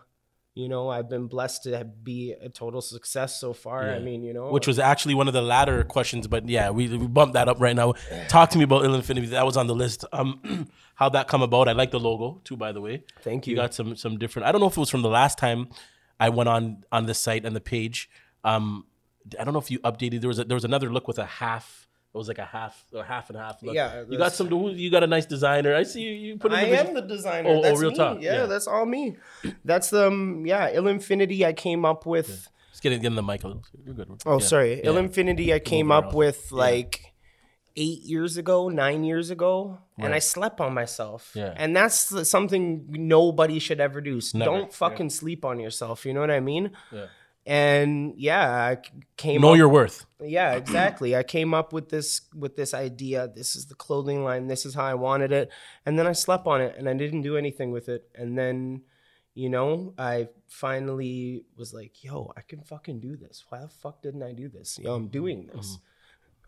[0.54, 3.90] you know, I've been blessed to be a total success so far.
[3.90, 6.90] I mean, you know, Which was actually one of the latter questions, but yeah, we,
[6.90, 7.94] we bumped that up right now.
[8.28, 9.28] Talk to me about Ill Infinity.
[9.28, 10.04] That was on the list.
[10.12, 11.70] Um, how that come about?
[11.70, 13.04] I like the logo too, by the way.
[13.22, 13.58] Thank You you.
[13.58, 14.48] got some some different.
[14.48, 15.70] I don't know if it was from the last time
[16.20, 18.10] I went on on the site and the page.
[18.44, 18.86] Um,
[19.40, 20.20] I don't know if you updated.
[20.22, 21.88] There was a, there was another look with a half.
[22.14, 23.64] It was like a half, a half and half.
[23.64, 23.74] Look.
[23.74, 24.52] Yeah, you got some.
[24.52, 25.74] You got a nice designer.
[25.74, 26.12] I see you.
[26.12, 26.52] You put.
[26.52, 27.50] In I am the designer.
[27.50, 27.96] Oh, oh, real me.
[27.96, 28.22] talk.
[28.22, 28.46] Yeah, Yeah.
[28.48, 29.16] that's all me.
[29.64, 31.46] That's the um, yeah, Ill Infinity.
[31.46, 32.50] I came up with.
[32.72, 33.44] Just getting in the mic.
[33.46, 33.64] a little.
[33.86, 34.22] You're good.
[34.26, 34.46] Oh, Yeah.
[34.46, 34.88] sorry, Yeah.
[34.88, 35.54] Ill Infinity.
[35.54, 36.16] I came up around.
[36.16, 37.14] with like
[37.78, 41.32] eight years ago, nine years ago, and I slept on myself.
[41.34, 41.54] Yeah.
[41.56, 44.18] and that's something nobody should ever do.
[44.18, 44.52] S- Never.
[44.52, 46.06] Don't fucking sleep on yourself.
[46.06, 46.72] You know what I mean?
[46.92, 47.06] Yeah.
[47.52, 48.78] And yeah, I
[49.18, 49.42] came.
[49.42, 50.06] Know up your worth.
[50.24, 52.10] yeah exactly i came up with this
[52.44, 55.50] with this idea this is the clothing line this is how i wanted it
[55.86, 58.82] and then i slept on it and i didn't do anything with it and then
[59.34, 63.98] you know i finally was like yo i can fucking do this why the fuck
[64.06, 65.58] didn't i do this yo i'm doing mm-hmm.
[65.58, 65.80] this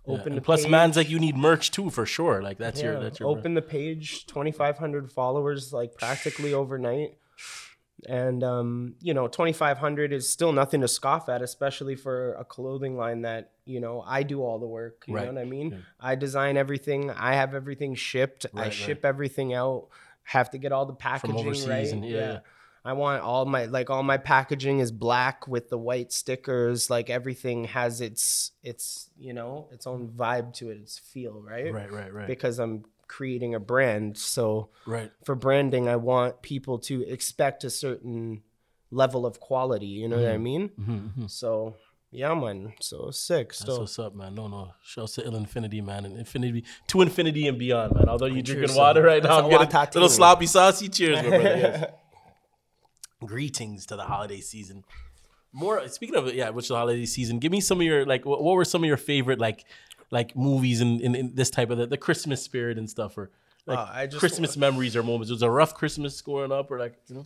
[0.06, 0.14] Yeah.
[0.14, 0.72] open And the plus, page.
[0.72, 2.38] man's like you need merch too for sure.
[2.48, 7.12] Like that's your that's your open the page 2500 followers like practically overnight
[8.08, 12.98] and um, you know 2500 is still nothing to scoff at especially for a clothing
[12.98, 15.26] line that you know i do all the work you Right.
[15.26, 15.78] know what i mean Yeah.
[16.00, 18.74] i design everything i have everything shipped Right, i right.
[18.74, 19.88] ship everything out
[20.24, 22.40] have to get all the packaging From overseas right and- yeah, yeah.
[22.86, 26.90] I want all my like all my packaging is black with the white stickers.
[26.90, 31.72] Like everything has its its you know its own vibe to it, its feel, right?
[31.74, 32.84] right, right, right, Because I'm
[33.16, 35.12] creating a brand, so right.
[35.24, 38.42] for branding, I want people to expect a certain
[38.90, 39.86] level of quality.
[39.86, 40.70] You know what I mean?
[40.70, 41.28] Mm-hmm.
[41.28, 41.76] So
[42.12, 42.74] yeah, man.
[42.80, 43.50] So sick.
[43.50, 44.34] That's Still, what's up, man.
[44.34, 44.74] No, no.
[44.84, 48.10] Shouts to Ill Infinity, man, and Infinity to Infinity and beyond, man.
[48.10, 50.90] Although you're drinking water right now, That's I'm a getting a little sloppy saucy.
[50.90, 51.44] Cheers, my brother.
[51.44, 51.92] Yes.
[53.26, 54.84] Greetings to the holiday season.
[55.52, 57.38] More speaking of it, yeah, which is the holiday season.
[57.38, 59.66] Give me some of your like, what, what were some of your favorite like,
[60.18, 63.32] like movies in, in, in this type of the, the Christmas spirit and stuff, or
[63.66, 65.32] like Uh, I just- Christmas memories or moments.
[65.32, 67.26] Was a rough Christmas growing up, or like, you know?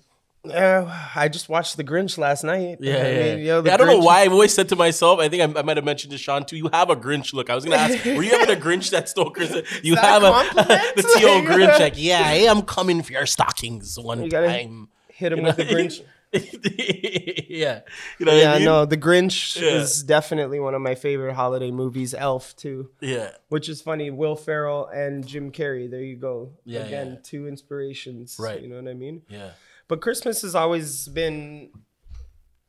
[0.54, 2.78] uh, I just watched The Grinch last night.
[2.80, 3.24] Yeah, I, yeah.
[3.36, 5.20] mean, you know, The Yeah, I don't know why I've always said to myself.
[5.20, 6.56] I think I, I might have mentioned to Sean too.
[6.56, 7.50] You have a Grinch look.
[7.50, 9.68] I was gonna ask, were you having a Grinch that stole Christmas?
[9.84, 10.82] You a have a, compliment?
[10.96, 11.42] the T.O.
[11.42, 11.80] Grinch.
[11.88, 14.88] Like, yeah, I'm coming for your stockings one You time.
[15.10, 15.64] Hit him You with know?
[15.66, 16.02] the Grinch.
[17.50, 17.82] yeah,
[18.20, 18.34] you know.
[18.36, 18.66] Yeah, I mean?
[18.66, 19.78] no, The Grinch Yeah.
[19.82, 22.14] is definitely one of my favorite holiday movies.
[22.14, 24.10] Elf too, Yeah, which is funny.
[24.12, 25.90] Will Ferrell and Jim Carrey.
[25.90, 26.54] There you go.
[26.66, 27.20] Yeah, Again, yeah.
[27.24, 28.38] two inspirations.
[28.40, 28.62] Right.
[28.62, 29.22] You know what I mean?
[29.30, 29.52] yeah.
[29.88, 31.70] But Christmas has always been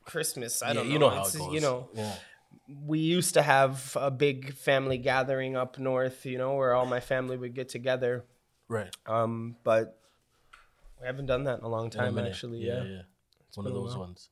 [0.04, 0.62] Christmas.
[0.62, 0.92] I yeah don't know.
[0.92, 1.52] you know how It's- it goes.
[1.54, 2.14] You know, yeah.
[2.86, 6.24] we used to have a big family gathering up north.
[6.26, 8.24] You know, where all my family would get together.
[8.68, 8.94] right.
[9.06, 9.98] Um, but
[11.00, 12.18] we haven't done that in a long In a time.
[12.18, 12.90] Actually, yeah, yeah.
[12.90, 13.02] yeah.
[13.48, 14.06] It's one of those while.
[14.06, 14.28] ones.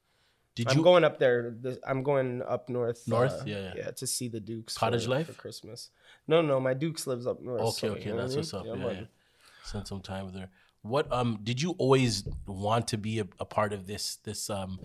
[0.55, 0.85] Did I'm you?
[0.85, 1.55] going up there.
[1.61, 3.07] This, I'm going up north.
[3.07, 3.43] North?
[3.43, 3.91] uh, Yeah, yeah.
[3.91, 4.77] to see the Dukes.
[4.77, 5.27] Cottage for, life?
[5.27, 5.91] for Christmas.
[6.27, 7.61] No, no, my Dukes lives up north.
[7.61, 8.65] Okay, so, okay, you know that's what what's up.
[8.67, 8.95] Yeah, man.
[8.95, 9.05] yeah.
[9.65, 10.49] Spend some time with her.
[10.83, 14.79] What um did you always want to be a, a part of this this um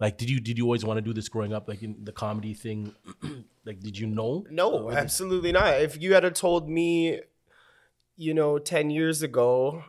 [0.00, 2.10] like did you did you always want to do this growing up like in the
[2.10, 2.92] comedy thing
[3.64, 5.80] like did you know No, absolutely not.
[5.80, 7.20] If you had told me,
[8.16, 9.84] you know, 10 years ago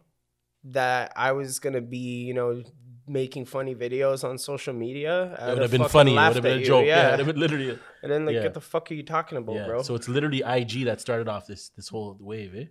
[0.63, 2.63] that I was going to be, you know,
[3.07, 6.59] making funny videos on social media, it would have been funny it would have been
[6.59, 8.43] a joke yeah, it would have been literally And then, like, yeah.
[8.43, 9.81] what the fuck are you talking about, yeah bro?
[9.83, 12.65] so it's literally IG that started off this this whole wave eh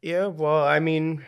[0.00, 1.24] yeah, well, I mean,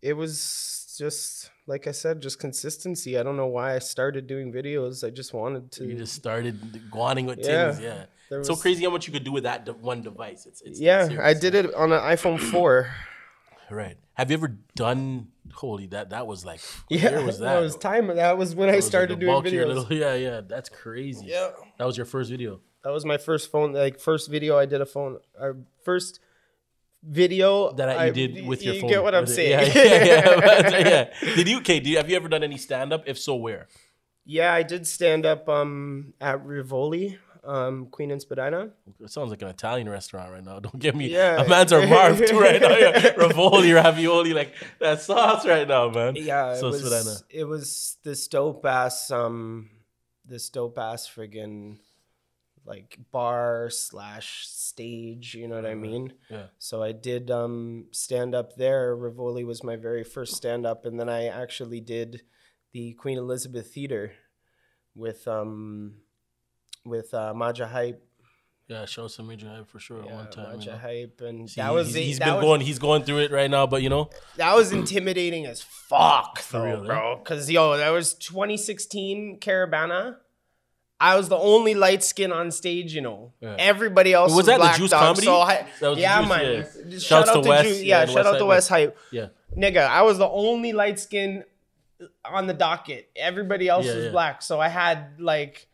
[0.00, 3.18] it was just, like I said, just consistency.
[3.18, 5.06] I don't know why I started doing videos.
[5.06, 5.84] I just wanted to.
[5.84, 6.56] you just started
[6.90, 7.72] guaning with Yeah.
[7.72, 10.46] things yeah There so was- crazy how much you could do with that one device
[10.46, 12.88] it's, it's yeah, I did it on an iPhone 4.
[13.70, 17.60] right have you ever done holy that that was like Yeah, where was that that
[17.60, 18.06] was time.
[18.08, 19.66] That was when I was started the doing videos.
[19.66, 21.50] little- yeah yeah that's crazy Yeah.
[21.78, 24.80] that was your first video That was my first phone, like first video I did
[24.80, 26.20] a phone, our first
[27.02, 28.90] video that I, you did with your you phone.
[28.90, 29.50] get what I'm saying?
[29.74, 30.78] Yeah, yeah, yeah.
[31.22, 31.34] yeah.
[31.36, 31.58] Did you?
[31.58, 31.80] Okay.
[31.80, 33.04] Do you, have you ever done any stand up?
[33.06, 33.68] If so, where?
[34.24, 38.70] Yeah, I did stand up um at Rivoli, um Queen and Spadina.
[39.00, 40.60] It sounds like an Italian restaurant right now.
[40.66, 41.08] Don't get me.
[41.08, 41.42] Yeah.
[41.42, 42.76] a man's are Marv too right now.
[42.76, 43.12] Yeah.
[43.14, 46.16] Ravoli, ravioli, like that sauce right now, man.
[46.16, 47.16] Yeah, it was Spadina.
[47.30, 49.70] it was this dope ass um
[50.26, 51.76] this dope ass friggin'
[52.66, 56.14] like bar slash stage, you know what I mean?
[56.30, 56.46] Yeah.
[56.58, 58.96] So I did um, stand up there.
[58.96, 62.22] Rivoli was my very first stand up, and then I actually did
[62.72, 64.12] the Queen Elizabeth Theater
[64.94, 65.96] with um,
[66.84, 68.02] with uh, Majah Hype.
[68.66, 70.52] Yeah, show some major hype for sure at Yeah, one time.
[70.52, 70.78] you Majah know.
[70.78, 72.00] Hype, and See, that was he's, it.
[72.04, 72.60] he's that been was, going.
[72.62, 76.64] He's going through it right now, but you know, That was intimidating as fuck, though,
[76.64, 76.86] real, eh?
[76.86, 77.16] bro.
[77.22, 80.16] Because yo, that was 2016 Caravana.
[80.98, 83.32] I was the only light skin on stage, you know.
[83.40, 83.56] Yeah.
[83.58, 85.26] Everybody else Was was, that the black Juice dog, Comedy?
[85.26, 85.66] So I,
[85.96, 86.66] yeah, Juice, man.
[86.88, 86.98] yeah.
[87.00, 87.82] Shout out to West, Juice.
[87.82, 88.68] yeah, Yeah, shout out to West.
[88.70, 88.96] Hype.
[89.10, 91.44] yeah, Nigga, I was the only light skin
[92.24, 93.10] on the docket.
[93.14, 95.66] Everybody else was black, so I had like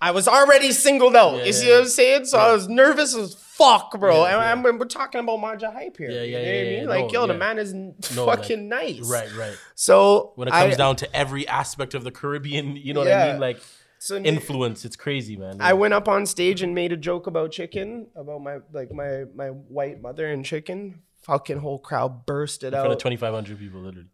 [0.00, 1.38] I was already singled out.
[1.38, 2.24] Yeah, you see yeah, what I'm saying?
[2.26, 4.24] So I was nervous as fuck, bro.
[4.24, 4.70] And yeah.
[4.72, 6.10] We're talking about Majah hype here.
[6.10, 6.84] Yeah, you yeah, know yeah, what I yeah, mean?
[6.84, 7.72] no, Like, yo, the man is
[8.14, 9.08] No, like, fucking nice.
[9.08, 9.56] Right, right.
[9.74, 13.12] So When it comes I, down to every aspect of the Caribbean, you know what
[13.12, 13.40] I mean?
[13.40, 13.60] Like
[13.98, 15.56] so influence, it's crazy, man.
[15.60, 19.24] I went up on stage and made a joke about chicken, about my like my
[19.34, 21.02] my white mother and chicken.
[21.22, 23.00] Fucking whole crowd bursted in front of out.
[23.00, 24.08] 2,500 people, literally.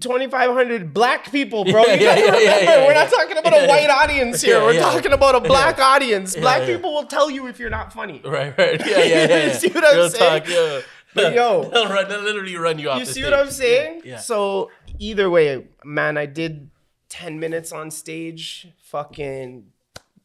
[0.00, 1.84] 2,500 black people, bro.
[1.84, 4.42] Yeah, you yeah, gotta yeah, remember, yeah, yeah, we're not talking about a white audience
[4.42, 4.60] here.
[4.60, 6.36] We're talking about a black audience.
[6.36, 8.20] Black people will tell you if you're not funny.
[8.24, 8.80] Right, right.
[8.84, 9.52] Yeah, yeah, yeah.
[9.58, 10.42] See what I'm Real saying?
[10.42, 10.80] Talk, yeah.
[11.14, 12.98] But yo, they'll, run, they'll literally run you off.
[12.98, 13.24] you see stage.
[13.24, 14.02] what I'm saying?
[14.04, 14.18] Yeah.
[14.18, 16.70] So either way, man, I did
[17.10, 18.68] 10 minutes on stage.
[18.82, 19.66] Fucking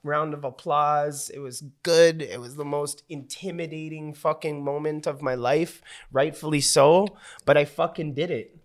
[0.04, 1.30] round of applause.
[1.30, 2.22] It was good.
[2.22, 7.08] It was the most intimidating fucking moment of my life, rightfully so.
[7.46, 8.59] But I fucking did it.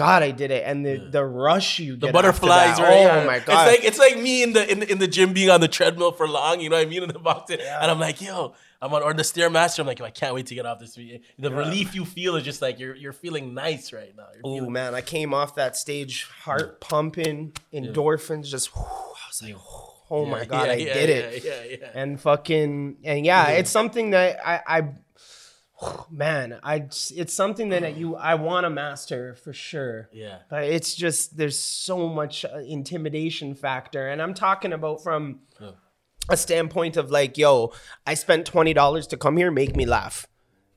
[0.00, 2.90] God, I did it, and the, the rush you The get butterflies, right?
[2.90, 3.24] Oh Yeah.
[3.24, 3.68] my god!
[3.68, 6.12] It's like it's like me in the in, in the gym being on the treadmill
[6.12, 6.60] for long.
[6.60, 7.02] You know what I mean?
[7.02, 9.80] In the box, and I'm like, yo, I'm on or the stairmaster.
[9.80, 10.94] I'm like, yo, I can't wait to get off this.
[10.94, 14.26] The relief you feel is just like you're you're feeling nice right now.
[14.42, 18.74] Oh feeling, man, I came off that stage, heart pumping, endorphins, just.
[18.74, 19.56] whew, I was like,
[20.10, 21.44] oh my god, yeah, I yeah, did yeah, it.
[21.44, 22.00] Yeah, yeah.
[22.00, 24.88] and fucking and yeah, it's something that I, I
[26.10, 26.76] man, I
[27.14, 30.08] it's something that you I want to master for sure.
[30.12, 30.38] Yeah.
[30.48, 35.72] But it's just there's so much uh, intimidation factor, and I'm talking about from Yeah.
[36.28, 37.72] a standpoint of like, yo,
[38.06, 40.26] I spent twenty dollars to come here, make me laugh.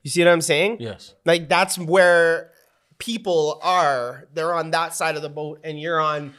[0.03, 0.77] You see what I'm saying?
[0.79, 1.13] Yes.
[1.25, 2.51] Like that's where
[2.97, 4.27] people are.
[4.33, 6.33] They're on that side of the boat, and you're on.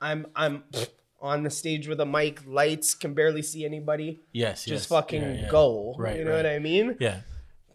[0.00, 0.64] I'm I'm
[1.20, 4.20] on the stage with a mic, lights, can barely see anybody.
[4.32, 4.64] Yes.
[4.64, 4.86] Just yes.
[4.86, 5.48] fucking Yeah, yeah.
[5.50, 5.94] go.
[5.98, 6.36] Right, You know right.
[6.38, 6.96] what I mean?
[6.98, 7.20] Yeah.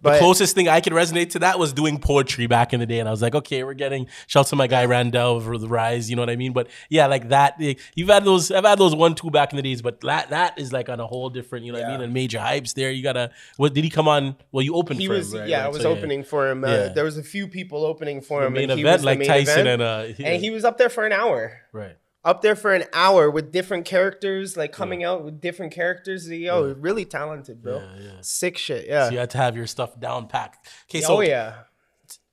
[0.05, 2.85] But- the closest thing I could resonate to that was doing poetry back in the
[2.85, 5.67] day, and I was like, okay, we're getting shouts to my guy Randall for the
[5.67, 6.53] rise, you know what I mean?
[6.53, 7.55] But yeah, like that.
[7.59, 8.51] eh, You've had those.
[8.51, 10.99] I've had those one two back in the days, but that that is like on
[10.99, 12.01] a whole different, you know what I mean?
[12.01, 12.91] And major hypes there.
[12.91, 13.31] You gotta.
[13.57, 14.35] What did he come on?
[14.51, 14.99] Well, you opened.
[15.01, 15.49] He for was him, right?
[15.49, 16.63] yeah, I was so, opening for him.
[16.63, 16.87] Uh, Yeah.
[16.89, 18.53] There was a few people opening for The him.
[18.53, 19.67] main and he event, like Tyson event.
[19.67, 20.27] and uh, yeah.
[20.29, 21.59] and he was up there for an hour.
[21.73, 21.95] right.
[22.25, 26.27] Up there for an hour with different characters, like coming out with different characters.
[26.27, 27.77] Yo, really talented, bro.
[27.77, 28.11] Yeah, yeah.
[28.21, 28.87] Sick shit.
[28.87, 29.05] Yeah.
[29.07, 30.67] So you had to have your stuff down packed.
[30.89, 31.53] Okay, so oh yeah.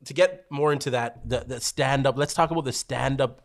[0.07, 3.43] to get more into that, the, the stand up, let's talk about the stand up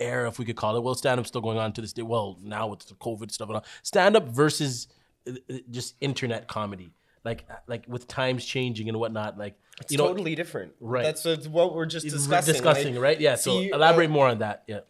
[0.00, 0.82] era, if we could call it.
[0.82, 2.02] Well, stand up's still going on to this day.
[2.02, 3.64] Well, now with the COVID stuff and all.
[3.82, 4.88] Stand up versus
[5.28, 6.94] uh, uh, just internet comedy.
[7.24, 9.38] Like, uh, like with times changing and whatnot.
[9.38, 10.72] Like, It's you know, totally different.
[10.80, 11.02] Right.
[11.02, 12.52] That's what- we're just we're discussing.
[12.52, 13.20] discussing, like, right?
[13.20, 13.36] Yeah.
[13.36, 14.64] So uh, elaborate more on that.
[14.66, 14.80] Yeah.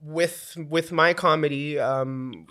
[0.00, 2.46] With with my comedy um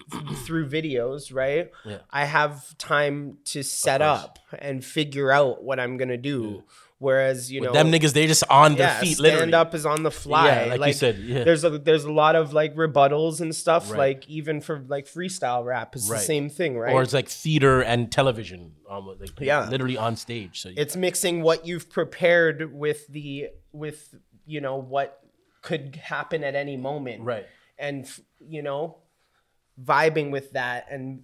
[0.46, 2.00] through videos right Yeah.
[2.12, 6.64] i have time to set up and figure out what i'm gonna do
[7.00, 9.54] whereas you know Them niggas, they just on their yeah, feet, stand literally.
[9.54, 10.48] up is on the fly.
[10.66, 11.44] Yeah, like you said, yeah.
[11.44, 13.92] There's a there's a lot of like rebuttals and stuff.
[13.92, 14.00] Right.
[14.00, 16.18] Like even for like freestyle rap is Right.
[16.18, 16.92] the same thing, right?
[16.92, 19.70] Or it's like theater and television, almost like Yeah.
[19.70, 20.60] literally on stage.
[20.64, 24.16] So it's mixing what you've prepared with the with
[24.48, 25.20] you know what
[25.62, 27.46] could happen at any moment Right.
[27.78, 28.98] and you know
[29.84, 31.22] vibing with that and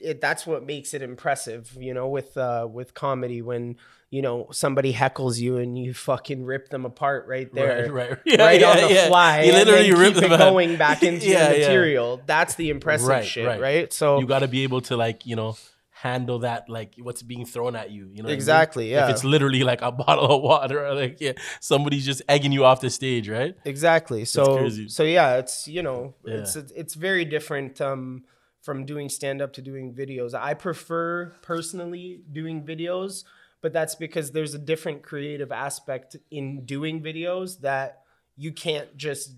[0.00, 3.76] it, that's what makes it impressive you know with uh with comedy when
[4.10, 7.92] you know somebody heckles you and you fucking rip them apart right there right,
[8.26, 8.38] right.
[8.38, 9.06] right Yeah, on the yeah.
[9.08, 11.66] fly You literally rip them going back into Yeah, the yeah.
[11.68, 13.60] material that's the impressive Right, shit right.
[13.60, 15.56] right, so you got to be able to like you know
[15.96, 18.34] handle that like what's being thrown at you you know what I mean?
[18.34, 19.04] Exactly, yeah.
[19.04, 22.64] if it's literally like a bottle of water or like yeah somebody's just egging you
[22.64, 24.24] off the stage right Exactly.
[24.24, 26.38] So so yeah, it's you know, Yeah.
[26.38, 28.24] it's it's very different um
[28.60, 30.34] from doing stand up to doing videos.
[30.34, 33.22] I prefer personally doing videos,
[33.60, 38.00] but that's because there's a different creative aspect in doing videos that
[38.36, 39.36] you can't just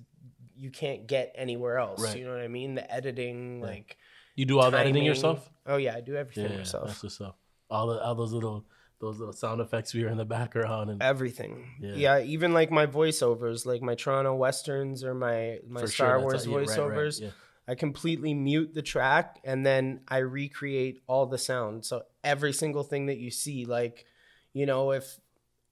[0.57, 2.03] you can't get anywhere else.
[2.03, 2.17] Right.
[2.17, 2.77] You know what I mean?
[2.77, 3.99] The editing, like
[4.37, 6.87] you do all the editing yourself Oh yeah, I do everything yeah myself.
[6.89, 8.65] that's what's up all the all those little
[9.01, 11.67] those little sound effects we hear in the background and Everything.
[11.81, 11.95] Yeah.
[11.97, 12.19] Yeah.
[12.21, 16.47] even like my voiceovers, like my Toronto Westerns or my my For Star that's Wars
[16.47, 17.21] all- yeah, right, right, voiceovers.
[17.21, 17.31] yeah.
[17.69, 21.85] I completely mute the track and then I recreate all the sound.
[21.85, 24.07] So every single thing that you see, like,
[24.55, 25.19] you know, if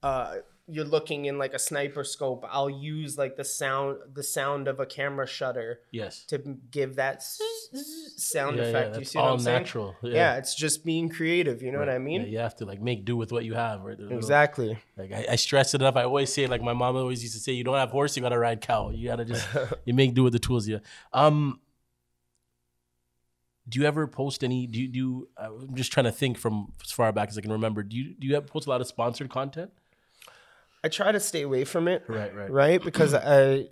[0.03, 0.35] uh,
[0.67, 4.79] you're looking in like a sniper scope, I'll use like the sound, the sound of
[4.79, 6.39] a camera shutter yes to
[6.71, 8.87] give that sound yeah, yeah, effect.
[8.87, 9.59] you that's see what all I'm saying?
[9.59, 10.37] natural Yeah.
[10.37, 11.61] it's just being creative.
[11.61, 12.21] You know what I mean?
[12.21, 14.77] Yeah, you have to like make do with what you have right There's Exactly.
[14.97, 15.95] Like I, I stress it enough.
[15.95, 18.23] I always say, like my mom always used to say, you don't have horse, you
[18.23, 18.89] gotta ride cow.
[18.89, 19.47] You gotta just
[19.85, 20.81] you make do with the tools you.
[21.13, 21.59] Um,
[23.67, 24.67] do you ever post any?
[24.67, 24.97] Do you do?
[24.97, 27.83] You, I'm just trying to think from as far back as I can remember.
[27.83, 29.71] Do you do you have post a lot of sponsored content?
[30.85, 32.03] I try to stay away from it.
[32.07, 32.51] Right, right.
[32.51, 32.83] right?
[32.83, 33.69] Because I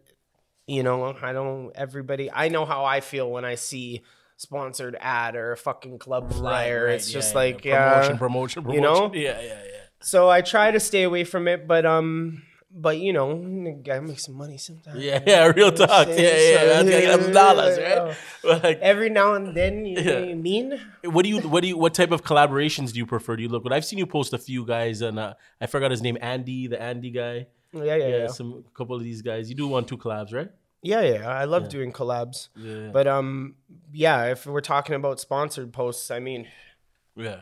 [0.66, 1.72] You know, I don't.
[1.76, 4.02] Everybody, I know how I feel when I see
[4.38, 6.86] sponsored ad or a fucking club flyer.
[6.86, 7.74] Right, it's yeah, just yeah, like yeah.
[7.74, 8.84] yeah, promotion, promotion, promotion.
[8.84, 9.14] you know?
[9.14, 9.80] Yeah, yeah, yeah.
[10.02, 12.42] So I try to stay away from it, but um,
[12.76, 13.36] but you know,
[13.84, 15.00] gotta make some money sometimes.
[15.00, 16.08] Yeah, yeah, real talk.
[16.08, 18.16] Yeah, yeah, that's gotta get them dollars, right?
[18.44, 20.20] But like, Every now and then, you know Yeah.
[20.20, 20.82] what I mean?
[21.04, 23.36] what do you, what do you, what type of collaborations do you prefer?
[23.36, 23.64] Do you look?
[23.64, 26.68] But I've seen you post a few guys, and uh, I forgot his name, Andy,
[26.68, 27.48] the Andy guy.
[27.74, 28.28] Yeah, yeah, Yeah, yeah.
[28.28, 29.50] some a couple of these guys.
[29.50, 30.50] You do one, two collabs, right?
[30.82, 31.28] Yeah, yeah.
[31.30, 32.50] I love doing collabs.
[32.58, 32.90] Yeah.
[32.92, 33.56] But um,
[33.94, 34.26] yeah.
[34.26, 36.48] If we're talking about sponsored posts, I mean,
[37.16, 37.42] Yeah.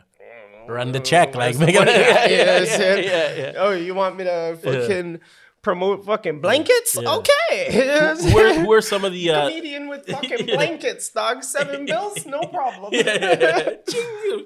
[0.68, 1.78] Run the check, like make it.
[1.78, 2.30] money at?
[2.30, 3.52] You know what I'm yeah, yeah, yeah.
[3.56, 5.20] oh, you want me to fucking
[5.62, 6.96] promote fucking blankets?
[7.00, 7.16] Yeah.
[7.16, 8.62] Okay.
[8.62, 9.30] Who are, some of the?
[9.30, 11.42] Uh, Comedian with fucking blankets, dog.
[11.44, 12.92] Seven bills, no problem.
[12.92, 13.70] yeah, yeah,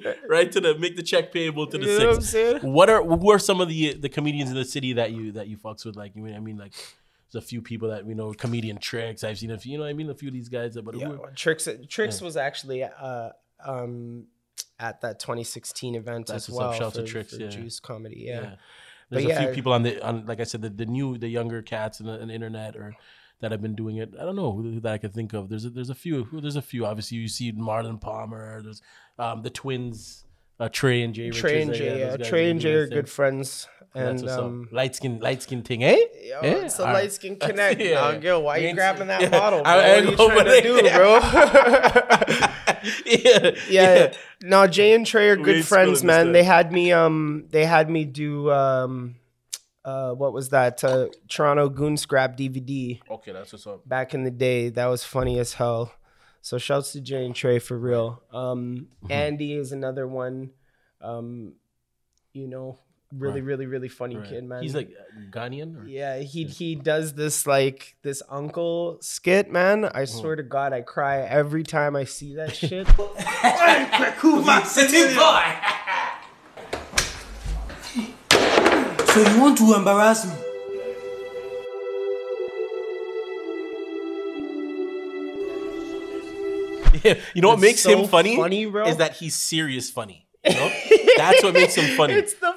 [0.03, 0.13] yeah.
[0.29, 2.63] Right to the make the check payable to the You know what?
[2.63, 5.49] What are who are some of the the comedians in the city that you that
[5.49, 5.97] you fucks with?
[5.97, 6.73] Like you mean I mean like
[7.33, 9.25] there's a few people that we know comedian tricks.
[9.25, 9.73] I've seen a few.
[9.73, 10.75] You know what I mean a few of these guys.
[10.75, 13.31] That, but Yeah, Tricks Tricks was actually uh
[13.65, 14.27] um
[14.79, 17.49] at that 2016 event That's as well to for, Tricks, for yeah.
[17.49, 18.25] Juice Comedy.
[18.27, 18.41] Yeah.
[18.41, 18.55] yeah.
[19.09, 21.29] There's But a few people on the on like I said the, the new the
[21.29, 22.97] younger cats on the, on the internet or
[23.41, 24.15] that have been doing it.
[24.19, 25.49] I don't know who that I could think of.
[25.49, 26.27] There's a, there's a few.
[26.33, 26.87] There's a few.
[26.87, 28.63] Obviously, you see Marlon Palmer.
[28.63, 28.83] There's
[29.19, 30.25] um, the twins,
[30.59, 31.31] uh, Trey and Jay.
[31.31, 32.95] Trey and Jay, yeah, Trey and Jay are thing.
[32.95, 34.73] good friends, That's and what's um, up.
[34.73, 35.97] Light skin, light skin thing, eh?
[35.97, 36.95] yo, Yeah, it's a alright.
[37.05, 37.81] light skin connect.
[37.87, 38.13] Yeah.
[38.13, 38.21] yeah.
[38.21, 39.29] Yo, why We you grabbing that yeah.
[39.31, 39.73] bottle, bro?
[39.73, 40.97] I- I what are you trying to do, that.
[40.97, 42.17] bro?
[43.07, 44.13] yeah, yeah.
[44.43, 46.27] No, Jay and Trey are good ain't friends, man.
[46.27, 46.33] stuff.
[46.33, 49.17] They had me um they had me do um
[49.85, 50.83] uh what was that?
[50.85, 53.89] Uh, Toronto Goon Scrap DVD Okay, that's what's up.
[53.89, 54.69] back in the day.
[54.69, 55.93] That was funny as hell.
[56.43, 58.23] So shouts to Jay and Trey for real.
[58.33, 59.13] Um Mm-hmm.
[59.13, 60.51] Andy is another one.
[61.01, 61.55] Um
[62.33, 62.79] you know,
[63.13, 63.47] really, Right.
[63.47, 64.29] really, really funny Right.
[64.29, 64.63] kid, man.
[64.63, 64.91] He's like
[65.31, 65.77] Ghanaian.
[65.83, 65.87] Or?
[65.87, 69.85] Yeah, he he does this like this uncle skit, man.
[69.87, 70.05] I Oh.
[70.07, 72.87] swear to God, I cry every time I see that shit.
[79.17, 80.35] So you want to embarrass me?
[87.05, 88.37] Yeah, you know what It's makes so him funny?
[88.37, 88.87] funny, bro.
[88.87, 90.27] Is that he's serious funny.
[90.45, 90.73] You know?
[91.17, 92.15] That's what makes him funny.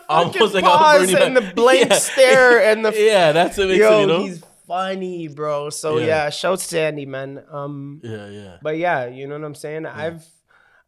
[0.09, 1.95] Almost like a pause Bernie and the blank Yeah.
[1.97, 3.91] stare and the yeah, that's what makes yo.
[4.03, 4.09] him.
[4.09, 4.23] You know?
[4.23, 5.69] He's funny, bro.
[5.69, 6.05] So Yeah.
[6.05, 6.29] yeah.
[6.29, 7.43] shouts to Andy, man.
[7.51, 8.57] Um, yeah, yeah.
[8.61, 9.85] but yeah, you know what I'm saying.
[9.85, 10.25] I've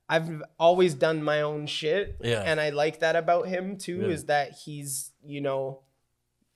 [0.10, 2.42] I've always done my own shit, Yeah.
[2.46, 4.02] and I like that about him too.
[4.02, 4.08] Yeah.
[4.08, 5.82] Is that he's you know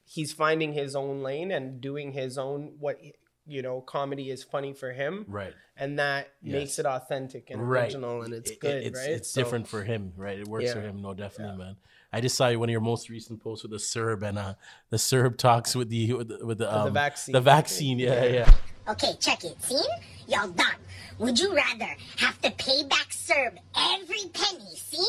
[0.03, 2.99] he's finding his own lane and doing his own what
[3.47, 5.53] you know comedy is funny for him Right.
[5.77, 6.53] and that Yes.
[6.53, 7.83] makes it authentic and Right.
[7.83, 10.37] original and it's It- good it's, right It's So- different for him, right?
[10.39, 11.75] It works for him, no, definitely, man.
[12.15, 14.53] I just saw one of your most recent posts with the Serb and uh,
[14.89, 17.33] the Serb talks with the with the, with the, um, vaccine.
[17.33, 18.51] The vaccine, yeah, yeah.
[18.87, 19.61] Okay, check it.
[19.61, 19.81] Scene?
[20.25, 20.77] Y'all done.
[21.19, 25.05] Would you rather have to pay back Serb every penny, seen,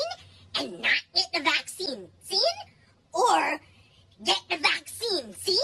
[0.58, 2.40] and not get the vaccine, seen,
[3.12, 3.60] Or
[4.24, 5.58] get the vaccine, seen?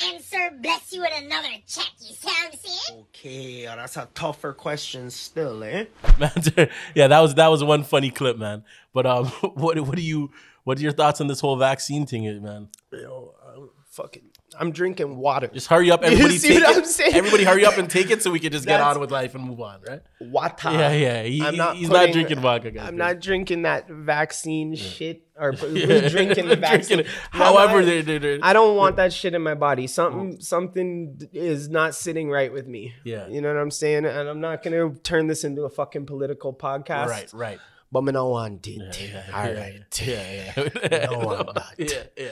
[0.00, 3.04] and Serb bless you with another check, you see what I'm saying?
[3.10, 5.86] okay uh, that's a tougher question still eh
[6.18, 6.30] man.
[6.94, 8.64] yeah, that was that was one funny clip, man.
[8.92, 10.30] But um, what what do you
[10.68, 12.68] what are your thoughts on this whole vaccine thing, man?
[12.92, 14.24] Yo, I'm fucking
[14.58, 16.36] I'm drinking water Just hurry up, everybody.
[16.36, 16.76] see take what.
[16.76, 17.14] I'm saying?
[17.14, 19.34] Everybody, hurry up and take it so we can just get That's- on with life
[19.34, 20.02] and move on, right?
[20.20, 21.22] water Yeah, yeah.
[21.22, 22.86] He, I'm not he's not drinking vodka, guys.
[22.86, 26.98] I'm not drinking that vaccine shit or drinking the vaccine.
[26.98, 29.86] Drinking However, I- they they they I don't want that shit in my body.
[29.86, 30.40] Something oh.
[30.40, 32.92] something is not sitting right with me.
[33.04, 33.26] Yeah.
[33.26, 34.04] You know what I'm saying?
[34.04, 37.06] And I'm not gonna turn this into a fucking political podcast.
[37.06, 37.58] right, right.
[37.90, 39.00] But me no want it.
[39.00, 40.00] Yeah, All yeah, right.
[40.06, 41.06] Yeah, yeah.
[41.10, 41.74] No, I'm not.
[41.78, 42.28] Yeah, yeah.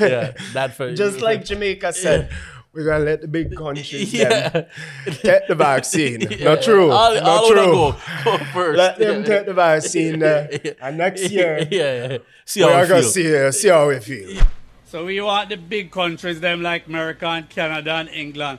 [0.00, 2.30] Yeah, that for Just like Jamaica said,
[2.72, 4.64] we're gonna let the big countries them yeah.
[5.06, 6.20] take the vaccine.
[6.22, 6.44] Yeah.
[6.44, 6.90] Not true.
[6.90, 7.56] All, Not all true.
[7.56, 8.78] Go, go first.
[8.78, 9.26] Let them Yeah.
[9.26, 10.72] take the vaccine uh, Yeah.
[10.82, 12.18] and next year yeah, yeah.
[12.44, 13.10] See we how are I gonna feel.
[13.10, 14.42] see uh, see how we feel.
[14.86, 18.58] So we want the big countries, them like America and Canada and England.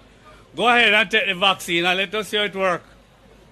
[0.56, 2.84] Go ahead and take the vaccine and let us see how it work.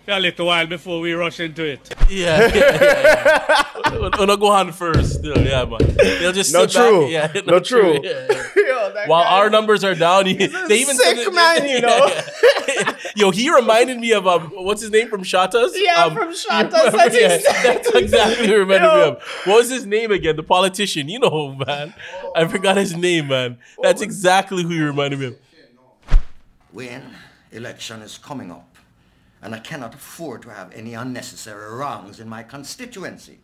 [0.10, 1.94] For a little while before we rush into it.
[2.10, 3.64] Yeah, yeah, yeah.
[3.92, 4.10] yeah.
[4.18, 5.20] We'll go on first.
[5.20, 5.78] Still, yeah, man.
[5.98, 6.90] They'll just Not sit back.
[6.90, 7.08] true.
[7.08, 8.00] Yeah, Not true.
[8.04, 8.44] Yeah, yeah.
[8.56, 12.10] Yo, While guy- our numbers are down, he, they even sick that- man, you know.
[13.16, 15.74] Yo, he reminded me of um, what's his name from Shottas?
[15.76, 19.22] Yeah, um, from you Shottas, remember- that's yeah, exactly- that's exactly who reminded me of.
[19.46, 20.38] What was his name again?
[20.38, 21.08] The politician.
[21.08, 21.94] You know, man.
[22.36, 23.60] I forgot his name, man.
[23.84, 25.38] That's exactly who you reminded me of.
[26.72, 27.04] When
[27.52, 28.69] election is coming up,
[29.42, 33.40] and I cannot afford to have any unnecessary wrongs in my constituency.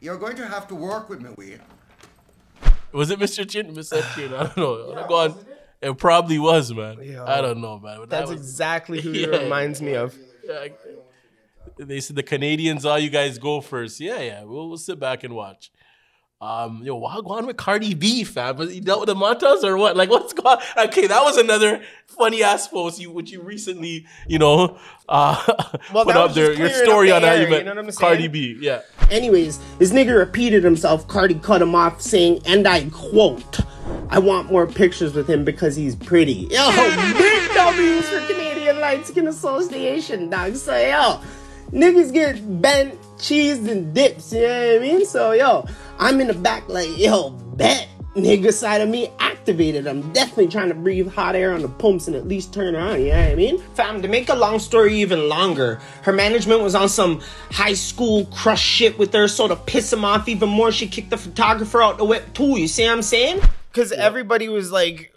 [0.00, 1.60] You're going to have to work with me, Wayne.
[2.92, 3.48] Was it Mr.
[3.48, 3.74] Chin?
[3.74, 4.02] Mr.
[4.14, 4.32] Chin?
[4.34, 5.06] I don't know.
[5.08, 5.44] Go on.
[5.80, 6.98] It probably was, man.
[7.02, 7.24] Yo.
[7.24, 7.98] I don't know, man.
[8.00, 9.28] But that That's was- exactly who Yeah.
[9.28, 10.16] it reminds me of.
[10.44, 10.68] Yeah,
[11.76, 14.00] they said the Canadians, all you guys go first.
[14.00, 14.42] Yeah, yeah.
[14.44, 15.70] We'll, we'll sit back and watch.
[16.40, 18.58] Um, yo, on with Cardi B, fam?
[18.58, 19.96] Was he dealt with the Montas or what?
[19.96, 20.58] Like, what's going?
[20.76, 20.86] On?
[20.86, 24.78] Okay, that was another funny ass post you, which you recently, you know,
[25.08, 25.42] uh,
[25.92, 26.52] Well, put up there.
[26.52, 28.28] Your story on the how air, you you met know what I'm Cardi?
[28.28, 28.56] B.
[28.60, 31.08] Yeah, Anyways, this nigga repeated himself.
[31.08, 33.58] Cardi cut him off, saying, and I quote,
[34.08, 36.46] I want more pictures with him because he's pretty.
[36.52, 36.70] Yo,
[37.18, 40.54] big W's for Canadian Light Skin Association, dog.
[40.54, 41.20] So, yo,
[41.72, 45.04] niggas get bent, cheese, and dips, you know what I mean?
[45.04, 45.66] So, yo,
[45.98, 47.88] I'm in the back like, yo, bet.
[48.14, 49.86] Nigga side of me activated.
[49.86, 53.00] I'm definitely trying to breathe hot air on the pumps and at least turn around,
[53.02, 53.58] you know what I mean?
[53.74, 57.20] Fam, to make a long story even longer, her management was on some
[57.52, 61.10] high school crush shit with her, so to piss him off even more, she kicked
[61.10, 63.40] the photographer out the whip too, you see what I'm saying?
[63.70, 65.14] Because everybody was like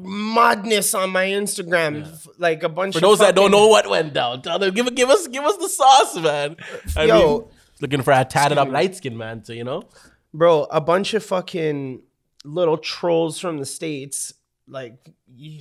[0.00, 2.10] madness on my Instagram.
[2.10, 4.72] f- Like a bunch for of those that don't know what went down, tell them
[4.72, 6.56] give give us give us the sauce, man.
[6.96, 7.14] I Yo.
[7.38, 7.44] mean,
[7.82, 9.82] looking for a tatted up light skin man, so you know.
[10.34, 12.02] Bro, a bunch of fucking
[12.44, 14.32] little trolls from the states,
[14.66, 15.10] like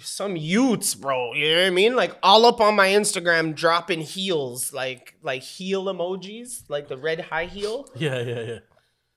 [0.02, 1.34] some youths, bro.
[1.34, 1.96] You know what I mean?
[1.96, 7.22] Like all up on my Instagram, dropping heels, like like heel emojis, like the red
[7.22, 8.60] high heel, Yeah, yeah, yeah.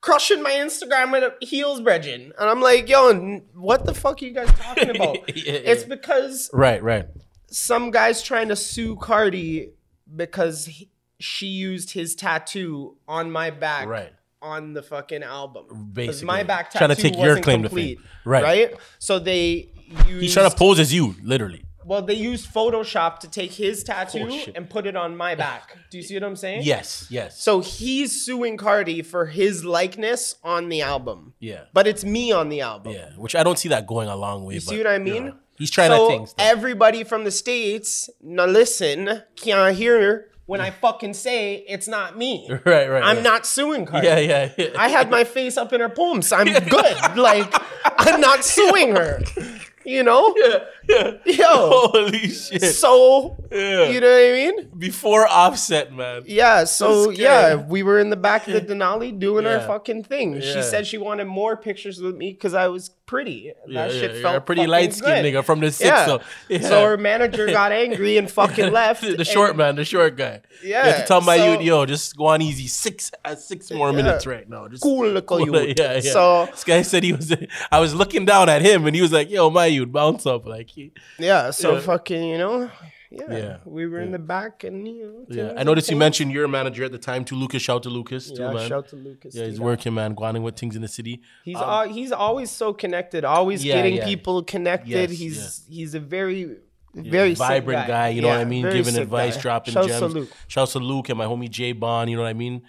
[0.00, 2.30] crushing my Instagram with heels, Bregin.
[2.38, 5.16] And I'm like, yo, n- what the fuck are you guys talking about?
[5.36, 5.88] Yeah, It's yeah.
[5.88, 7.08] because Right, right.
[7.48, 9.72] some guy's trying to sue Cardi
[10.14, 14.12] because he, she used his tattoo on my back Right.
[14.42, 15.90] On the fucking album.
[15.92, 16.26] Because Basically.
[16.26, 18.08] my back tattoo Trying to take your wasn't claim to complete, fame.
[18.24, 18.42] Right.
[18.42, 18.74] Right.
[18.98, 19.70] So they
[20.06, 20.22] used.
[20.22, 21.64] He's trying to pose as you, literally.
[21.84, 25.76] Well, they used Photoshop to take his tattoo Oh, and put it on my back.
[25.90, 26.62] Do you see what I'm saying?
[26.62, 27.40] Yes, yes.
[27.42, 31.32] So he's suing Cardi for his likeness on the album.
[31.40, 31.62] Yeah.
[31.72, 32.92] But it's me on the album.
[32.92, 34.54] Yeah, which I don't see that going a long way.
[34.54, 35.26] You see what I mean?
[35.26, 35.32] yeah.
[35.56, 36.34] He's trying so to things.
[36.38, 42.48] everybody from the states, now listen, can't hear when I fucking say it's not me.
[42.64, 43.22] Right, right, I'm right.
[43.22, 44.08] not suing Cardi.
[44.08, 44.68] Yeah, yeah, yeah.
[44.76, 46.32] I had my face up in her poems.
[46.32, 47.16] I'm good.
[47.16, 49.22] like I'm not suing her.
[49.82, 50.34] You know?
[50.36, 50.58] yeah.
[51.26, 51.44] Yo.
[51.92, 52.62] Holy shit.
[52.74, 53.88] So Yeah.
[53.90, 54.70] you know what I mean?
[54.78, 56.22] Before Offset, man.
[56.26, 60.40] Yeah, so yeah, we were in the back of the Denali doing our fucking thing.
[60.40, 63.52] She said she wanted more pictures with me because I was pretty.
[63.66, 65.86] Yeah, that yeah, shit felt a pretty light skinned nigga from the six.
[65.88, 66.06] Yeah.
[66.06, 66.60] So, yeah.
[66.60, 69.02] So her manager got angry and fucking left.
[69.02, 70.40] the short man, the short guy.
[70.62, 72.66] Yeah, You have to tell my so- youth, yo, just go on easy.
[72.68, 74.68] Six uh, six more minutes right now.
[74.68, 75.78] Just Cool little youth.
[75.78, 76.12] Yeah, yeah.
[76.12, 77.34] So- this guy said he was.
[77.70, 80.46] I was looking down at him, and he was like, "Yo, my youth, bounce up."
[80.46, 80.92] Like, he,
[81.26, 81.80] Yeah, so Yeah.
[81.80, 82.70] fucking, you know,
[83.10, 85.36] yeah, Yeah, we were in the back and you know.
[85.36, 85.54] yeah.
[85.60, 85.98] I noticed you changed.
[86.06, 87.60] mentioned your manager at the time too, Lucas.
[87.62, 88.68] Shout to Lucas too, Yeah, man.
[88.68, 89.34] shout to Lucas.
[89.34, 89.64] yeah, he's too.
[89.64, 90.14] working, man.
[90.14, 91.20] Grinding with things in the city.
[91.44, 94.04] He's Um, al- he's always so connected, always Yeah, getting yeah.
[94.04, 94.88] people connected.
[94.90, 96.56] Yes, he's he's a very
[96.94, 98.08] very sick vibrant guy.
[98.08, 98.62] you know what I mean?
[98.70, 99.42] Giving advice, guy.
[99.42, 100.00] dropping Shouts gems.
[100.00, 100.30] to Luke.
[100.48, 102.10] Shouts to Luke and my homie Jay Bond.
[102.10, 102.62] You know what I mean?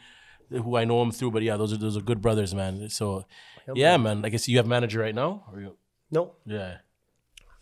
[0.50, 2.90] Who I know him through, but yeah, those are those are good brothers, man.
[2.90, 3.26] So
[3.76, 4.26] yeah, man.
[4.26, 5.46] I guess you have manager right now.
[5.54, 5.78] Or you,
[6.12, 6.40] Nope.
[6.46, 6.78] yeah.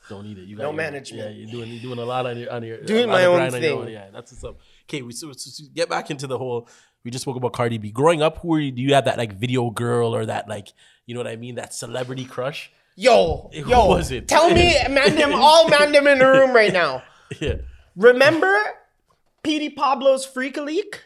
[0.09, 0.45] Don't need it.
[0.47, 1.23] You got No your- management.
[1.23, 3.55] Yeah, you're doing you're doing a lot on your on your Doing my own grind
[3.55, 3.93] on your thing.
[3.93, 4.59] Yeah, that's what's up.
[4.89, 6.67] Okay, we so, so, so get back into the whole.
[7.05, 7.91] We just spoke about Cardi B.
[7.91, 8.71] Growing up, who were you?
[8.71, 10.69] Do you have that like video girl or that like
[11.05, 11.55] you know what I mean?
[11.55, 12.71] That celebrity crush?
[12.95, 14.27] Yo, Who yo, was it?
[14.27, 17.03] Tell me, man, them all man them in the room right now.
[17.39, 17.57] Yeah.
[17.95, 18.57] Remember,
[19.43, 21.03] Petey Pablo's Freak Leak?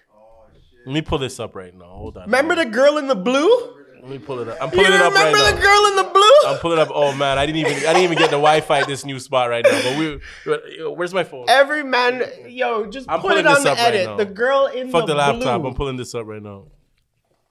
[0.86, 1.86] Let me pull this up right now.
[1.86, 2.24] Hold on.
[2.26, 3.83] Remember the girl in the blue?
[4.04, 4.58] Let me pull it up.
[4.62, 5.32] I'm You pulling it up right now.
[5.32, 5.56] remember now.
[5.56, 6.50] the girl in the blue?
[6.52, 6.90] I'm pulling it up.
[6.94, 9.50] Oh man, I didn't even I didn't even get the Wi-Fi at this new spot
[9.50, 9.82] right now.
[9.82, 11.46] But we, where's my phone?
[11.48, 14.06] Every man, yo, just I'm put it on this the up right edit.
[14.08, 14.18] now.
[14.18, 15.62] the girl in Fuck the, the laptop.
[15.62, 15.70] blue.
[15.70, 16.66] I'm pulling this up right now.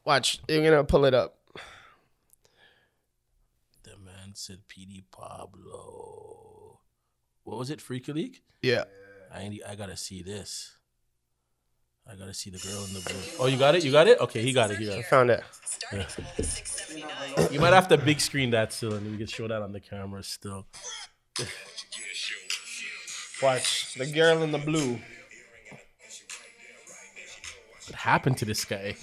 [0.05, 1.39] Watch, you're gonna pull it up.
[3.85, 6.81] The man said Petey Pablo.
[7.45, 7.81] What was it?
[7.81, 8.41] Freaky League?
[8.61, 8.85] Yeah.
[9.35, 10.77] I I gotta see this.
[12.11, 13.37] I gotta see the girl in the blue.
[13.39, 13.85] Oh, you got it?
[13.85, 14.19] You got it?
[14.21, 14.79] Okay, he got it.
[14.79, 15.07] He got it.
[15.07, 15.43] Found it.
[17.51, 19.81] You might have to big screen that still, and we can show that on the
[19.81, 20.67] camera still.
[23.43, 24.99] Watch the girl in the blue.
[27.87, 28.95] What happened to this guy?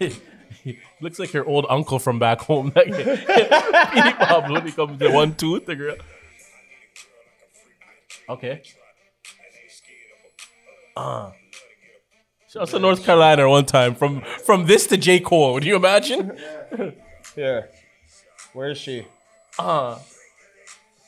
[1.00, 2.72] Looks like your old uncle from back home.
[2.84, 5.96] He comes with one tooth, the girl.
[8.28, 8.62] Okay.
[10.96, 11.30] Uh.
[12.52, 15.54] Shouts to North Carolina one time from from this to J Cole.
[15.54, 16.36] Would you imagine?
[17.36, 17.66] Yeah.
[18.54, 19.06] Where is she?
[19.56, 20.00] Uh,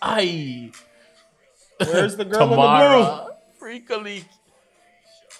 [0.00, 0.70] I
[1.78, 2.64] Where's the girl in the blue?
[2.64, 3.28] Tamara
[3.60, 4.28] Freaka League.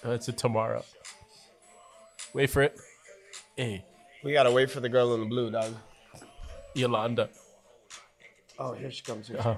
[0.03, 0.83] That's a Tamara.
[2.35, 2.77] Wait for it.
[3.57, 3.85] Hey,
[4.25, 5.73] We gotta wait for the girl in the blue, dog.
[6.75, 7.29] Yolanda.
[8.59, 9.29] Oh, here she comes.
[9.29, 9.39] Here.
[9.39, 9.55] Uh-huh.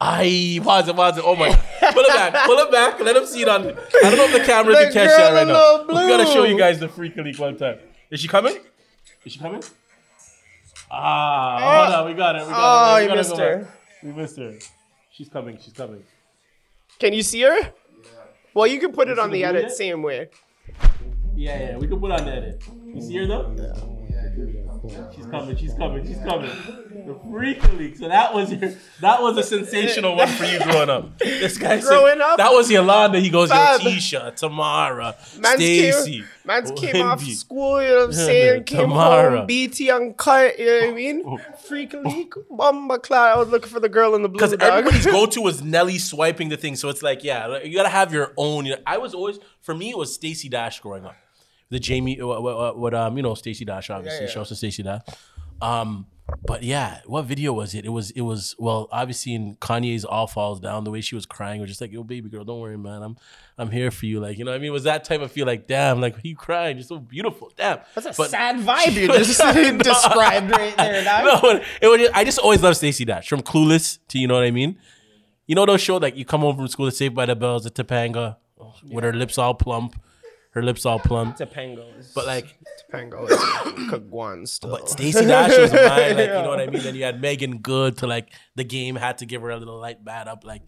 [0.00, 1.24] I pause it, pause it.
[1.26, 1.58] Oh my!
[1.94, 3.00] Pull it back, pull it back.
[3.00, 3.62] Let him see it on.
[3.62, 3.72] I
[4.10, 5.84] don't know if the camera can catch that right now.
[5.86, 7.78] We gotta show you guys the freak leak one time.
[8.10, 8.56] Is she coming?
[9.24, 9.62] Is she coming?
[10.90, 12.06] Ah, hold on.
[12.06, 12.42] We got it.
[12.46, 13.04] We got Oh, it.
[13.04, 13.58] We you missed go her.
[13.58, 13.70] back.
[14.02, 14.54] We missed her.
[15.10, 15.58] She's coming.
[15.62, 16.02] She's coming.
[16.98, 17.72] Can you see her?
[18.52, 19.72] Well, you can put it on the edit yet?
[19.72, 20.28] same way.
[21.34, 21.76] Yeah, yeah.
[21.78, 22.62] We can put on the edit.
[22.86, 23.52] You see her though?
[25.14, 25.56] She's coming.
[25.56, 26.06] She's coming.
[26.06, 26.50] She's coming.
[27.06, 27.96] The freak leak.
[27.96, 28.60] So that was your.
[29.00, 31.18] That was a sensational one for you growing up.
[31.18, 32.36] This guy said- Growing up?
[32.36, 33.20] That was Yolanda.
[33.20, 36.12] He goes, Yo, Tisha, Tamara, Man's Stacy.
[36.18, 38.64] came, man's oh, came off school, you know what I'm saying?
[38.64, 39.38] Came Tamara.
[39.38, 41.22] home, BT uncut, you know what I mean?
[41.26, 41.38] Oh.
[41.66, 43.36] Freak leak, bomba cloud.
[43.36, 44.62] I was looking for the girl in the blue Because dog.
[44.62, 48.12] everybody's go to was Nelly swiping the thing, so it's like, yeah, you gotta have
[48.12, 48.64] your own.
[48.66, 51.16] You know, I was always, for me, it was Stacey Dash growing up.
[51.70, 54.30] The Jamie, what, what, what um, you know, Stacey Dash, obviously, yeah.
[54.30, 55.02] shouts to Stacey Dash.
[55.60, 56.06] Um,
[56.46, 57.84] but yeah, what video was it?
[57.84, 61.26] It was, it was, well, obviously in Kanye's All Falls Down, the way she was
[61.26, 63.16] crying was just like, yo, baby girl, don't worry, man, I'm,
[63.58, 64.20] I'm here for you.
[64.20, 66.16] Like, you know, what I mean, it was that type of feel like, damn, like
[66.22, 67.80] you crying, you're so beautiful, damn.
[67.94, 69.38] That's a But- sad vibe you just
[69.82, 73.98] described right there, no, it was just, I just always love Stacey Dash from Clueless
[74.08, 74.78] to you know what I mean.
[75.46, 77.64] You know those shows like you come home from school, to Saved by the Bells,
[77.64, 78.36] the Topanga,
[78.88, 80.00] with her lips all plump,
[80.54, 81.36] her lips all plump.
[81.36, 82.56] Topango is, But like,
[82.92, 83.36] Topango is
[83.90, 84.70] Kagwan still.
[84.70, 86.16] but Stacey Dash was mine.
[86.16, 86.82] Like you know what I mean.
[86.82, 89.78] Then you had Meagan Good to like the game had to give her a little
[89.78, 90.44] light bat up.
[90.44, 90.62] Like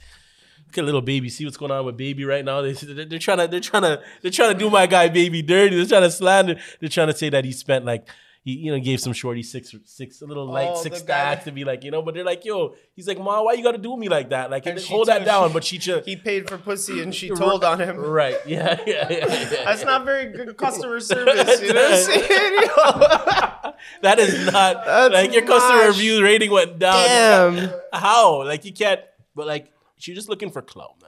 [0.67, 1.29] look at little baby.
[1.29, 2.63] See what's going on with baby right now.
[2.63, 5.77] They're they're trying to they're trying to they're trying to do my guy baby dirty.
[5.77, 6.57] They're trying to slander.
[6.81, 8.09] They're trying to say that he spent like.
[8.47, 11.51] He, you know, gave some shorty six, six, a little light Oh, six stacks to
[11.51, 13.97] be like, you know, but they're like, yo, he's like, ma, why you gotta do
[13.97, 14.53] me like that?
[14.53, 15.53] Like, hold that down.
[15.57, 17.97] But she just, he paid for pussy and she told on him.
[17.97, 19.65] right, yeah, yeah, yeah, yeah.
[19.65, 21.61] That's not very good customer service.
[21.61, 23.75] You know what I'm saying?
[24.03, 27.55] That is not That's like your customer review rating went down.
[27.55, 27.73] Damn.
[27.93, 28.45] How?
[28.45, 29.01] Like you can't.
[29.35, 31.06] But like she's just looking for clout, man.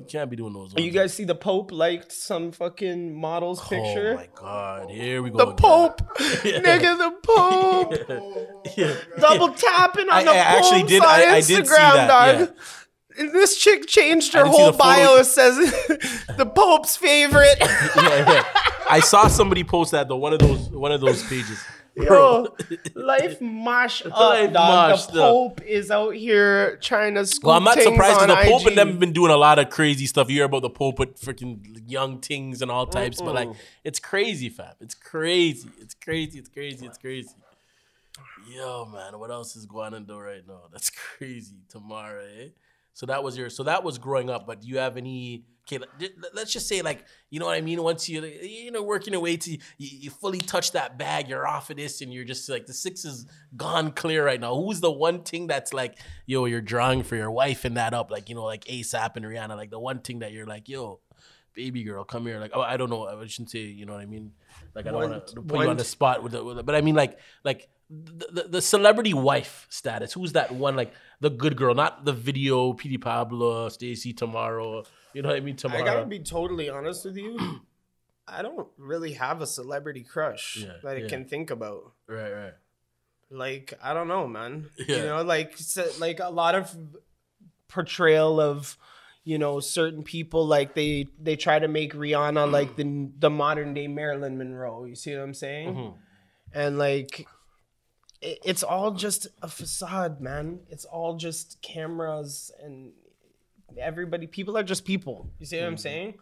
[0.00, 0.74] You can't be doing those.
[0.76, 4.12] Oh, you guys see the Pope liked some fucking model's oh picture?
[4.12, 4.90] Oh my god!
[4.90, 5.36] Here we go.
[5.38, 5.56] the again.
[5.56, 8.94] Pope, nigga, the Pope, Yeah.
[9.16, 11.66] Oh double tapping on I- the I actually Popes did- on I- I Instagram, did
[11.68, 12.54] see that, dog.
[13.18, 15.16] And this chick changed her whole bio.
[15.16, 15.56] It says
[16.38, 17.56] the Pope's favorite.
[17.60, 18.44] yeah, yeah.
[18.88, 20.16] I saw somebody post that though.
[20.16, 20.68] One of those.
[20.70, 21.58] One of those pages.
[21.96, 22.54] Yo,
[22.94, 24.90] life mosh up, Life dog.
[24.90, 25.30] mosh the up.
[25.32, 28.66] Pope is out here trying to scoop Well, I'm not surprised because the Pope IG.
[28.68, 30.28] and them have been doing a lot of crazy stuff.
[30.30, 33.48] You hear about the Pope with freaking young things and all types, but like
[33.84, 34.74] it's crazy, fam.
[34.80, 35.68] It's crazy.
[35.78, 36.38] It's crazy.
[36.38, 36.86] It's crazy.
[36.86, 37.30] It's crazy.
[38.48, 40.62] Yo, man, what else is going on though right now?
[40.72, 41.56] That's crazy.
[41.68, 42.48] Tomorrow, eh?
[42.92, 43.50] So that was your.
[43.50, 44.46] So that was growing up.
[44.46, 45.44] But do you have any?
[45.68, 47.80] Okay, let- let- let's just say like you know what I mean.
[47.82, 51.46] Once you you know working your way to you, you fully touch that bag, you're
[51.46, 53.26] off of this, and you're just like the six is
[53.56, 54.54] gone clear right now.
[54.56, 58.10] Who's the one thing that's like yo, you're drawing for your wife and that up,
[58.10, 60.98] like you know, like ASAP and Rihanna, like the one thing that you're like yo,
[61.54, 62.40] baby girl, come here.
[62.40, 64.32] Like oh, I don't know, I shouldn't say you know what I mean.
[64.74, 66.62] Like I don't want to put one- you on the spot with, the, with the,
[66.64, 70.12] but I mean like like the, the, celebrity wife status.
[70.12, 70.76] Who's that one?
[70.76, 72.72] Like the good girl, not the video.
[72.72, 74.84] Petey Pablo, Stacy Tomorrow.
[75.12, 75.56] You know what I mean?
[75.56, 75.82] Tomorrow.
[75.82, 77.36] I gotta be totally honest with you.
[78.28, 81.08] I don't really have a celebrity crush Yeah, that I yeah.
[81.08, 81.92] can think about.
[82.06, 82.52] right, right.
[83.28, 84.70] Like I don't know, man.
[84.78, 84.96] Yeah.
[84.96, 86.74] You know, like so, like a lot of
[87.68, 88.76] portrayal of
[89.22, 93.74] you know certain people like they they try to make Rihanna like the the modern
[93.74, 94.84] day Marilyn Monroe.
[94.84, 95.74] You see what I'm saying?
[95.74, 95.96] Mm-hmm.
[96.52, 97.26] And like
[98.22, 100.60] it's all just a facade, man.
[100.68, 102.92] It's all just cameras and
[103.78, 105.30] everybody people are just people.
[105.38, 105.80] You see what I'm mm-hmm.
[105.80, 106.14] saying?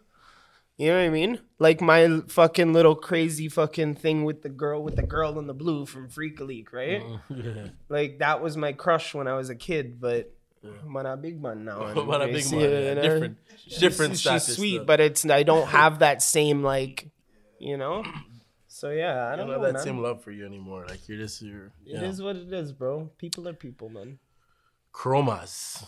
[0.77, 1.39] You know what I mean?
[1.59, 5.53] Like my fucking little crazy fucking thing with the girl with the girl in the
[5.53, 7.03] blue from Freak League, right?
[7.03, 7.19] Oh,
[7.89, 10.33] like that was my crush when I was a kid, but
[10.63, 11.93] I'm on a big man now.
[12.05, 13.37] What a big man, yeah, different,
[13.77, 14.85] different She's, she's sweet, though.
[14.85, 17.09] but it's I don't have that same like,
[17.59, 18.05] you know.
[18.79, 19.83] So yeah, I I don't don't know, have that man.
[19.83, 20.85] same love for you anymore.
[20.87, 21.65] Like you're just you're.
[21.85, 22.01] It yeah.
[22.01, 23.11] is what it is, bro.
[23.17, 24.19] People are people, man.
[24.93, 25.83] Chromas.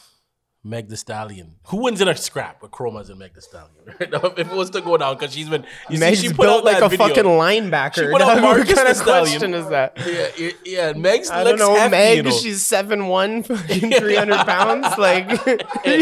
[0.64, 1.55] Meg Thee Stallion.
[1.70, 3.70] Who wins in a scrap with Chromas and Meg Thee Stallion?
[3.99, 4.14] Right?
[4.38, 5.66] If it was to go down, because she's been.
[5.89, 7.07] You Meg's see, she put built out like a video.
[7.07, 7.95] fucking linebacker.
[7.95, 8.39] She put out.
[8.43, 9.39] Marcus what kind of Stallion.
[9.39, 9.97] question is that?
[10.38, 10.93] Yeah, yeah.
[10.93, 12.18] Meg's I don't know, hefty, Meg.
[12.18, 12.32] you know.
[12.32, 14.88] She's seven one, fucking three hundred pounds.
[14.99, 15.30] Like,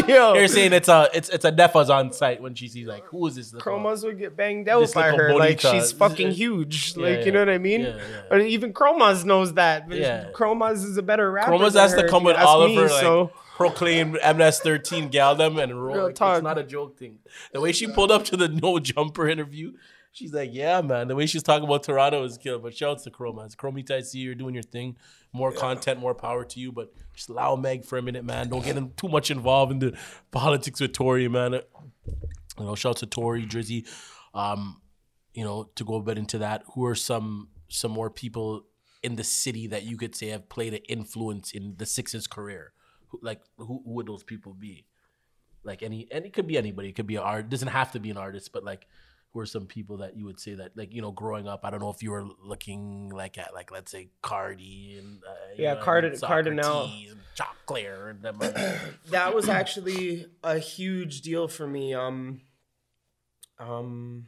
[0.06, 3.04] yo, They're saying it's a it's it's a Defa's on site when she sees like
[3.06, 3.52] who is this?
[3.54, 5.34] little- Chromas would get banged out by her.
[5.34, 6.94] Like she's fucking huge.
[6.96, 7.24] Yeah, Like yeah.
[7.24, 7.80] you know what I mean?
[7.82, 7.98] Yeah.
[8.30, 9.90] Or even Chromas knows that.
[9.90, 10.26] Yeah.
[10.34, 11.52] Chromas is a better rapper.
[11.52, 15.58] Chromas has to come with ask all of her like so proclaimed MS13 gal them
[15.58, 15.94] and roll.
[15.94, 16.38] Real Like, talk.
[16.38, 17.18] It's not a joke thing.
[17.52, 19.72] The way she pulled up to the no jumper interview,
[20.12, 21.06] She's like, yeah, man.
[21.06, 22.58] The way she's talking about Toronto is killer.
[22.58, 23.46] But shout out to Chrome, man.
[23.46, 24.96] It's Chromie I see you're doing your thing.
[25.32, 26.72] More content, more power to you.
[26.72, 28.48] But just allow Meg for a minute, man.
[28.48, 29.96] Don't get in, too much involved in the
[30.32, 31.52] politics with Tory, man.
[31.52, 31.62] You
[32.58, 33.86] know, shout out to Tory, Drizzy.
[34.34, 34.80] Um,
[35.32, 38.64] you know, to go a bit into that, who are some some more people
[39.04, 42.72] in the city that you could say have played an influence in the Sixers career?
[43.10, 44.86] Who, like, who, who would those people be?
[45.62, 46.88] Like any, and it could be anybody.
[46.88, 47.50] It could be an art.
[47.50, 48.86] Doesn't have to be an artist, but like,
[49.32, 51.60] who are some people that you would say that, like, you know, growing up?
[51.64, 55.32] I don't know if you were looking like at, like, let's say Cardi and uh,
[55.56, 56.90] Yeah, know, Cardi- Saukrates Kardinal.
[57.36, 58.38] Choclair and them.
[59.10, 61.94] that was actually a huge deal for me.
[61.94, 62.40] Um,
[63.60, 64.26] um,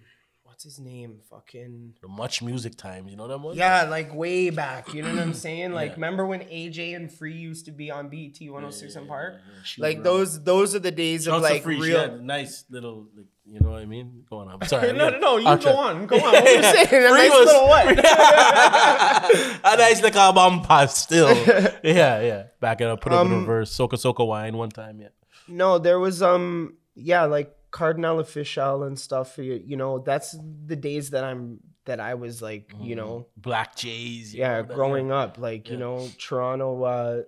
[0.64, 1.18] what's his name?
[1.28, 3.56] Fucking the MuchMusic times, you know them ones?
[3.58, 4.94] yeah, like way back.
[4.94, 5.72] You know what I'm saying?
[5.72, 5.94] Like, Yeah.
[5.94, 9.40] remember when AJ and Free used to be on BET 106 and Park?
[9.64, 12.18] She Like those, those are the days of like Free, real.
[12.18, 14.24] nice little, like, you know what I mean?
[14.30, 14.92] Go on, I'm sorry.
[14.92, 15.36] no, no, no.
[15.38, 15.72] You I'll go try.
[15.72, 16.22] on, go on.
[16.22, 16.88] What were you saying?
[16.92, 17.98] A nice was- little what?
[19.74, 21.34] a nice little bumper still.
[21.82, 22.42] yeah, yeah.
[22.60, 23.76] Back it up, put it up in Um, reverse.
[23.76, 25.08] Soca Soca wine one time, yeah.
[25.48, 29.36] No, there was um yeah, like Kardinal Offishall and stuff.
[29.38, 33.74] You, you know, that's the days that I'm that I was like, you know, Black
[33.74, 34.32] Jays.
[34.32, 37.22] yeah, know, that- growing up, like you know, Toronto uh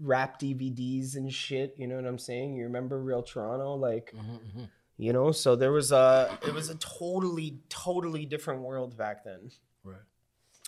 [0.00, 1.74] rap DVDs and shit.
[1.78, 2.54] You know what I'm saying?
[2.56, 4.12] You remember Real Toronto, like.
[4.16, 4.64] Mm-hmm,
[5.00, 9.50] You know, so there was a it was a totally totally different world back then.
[9.84, 10.06] Right.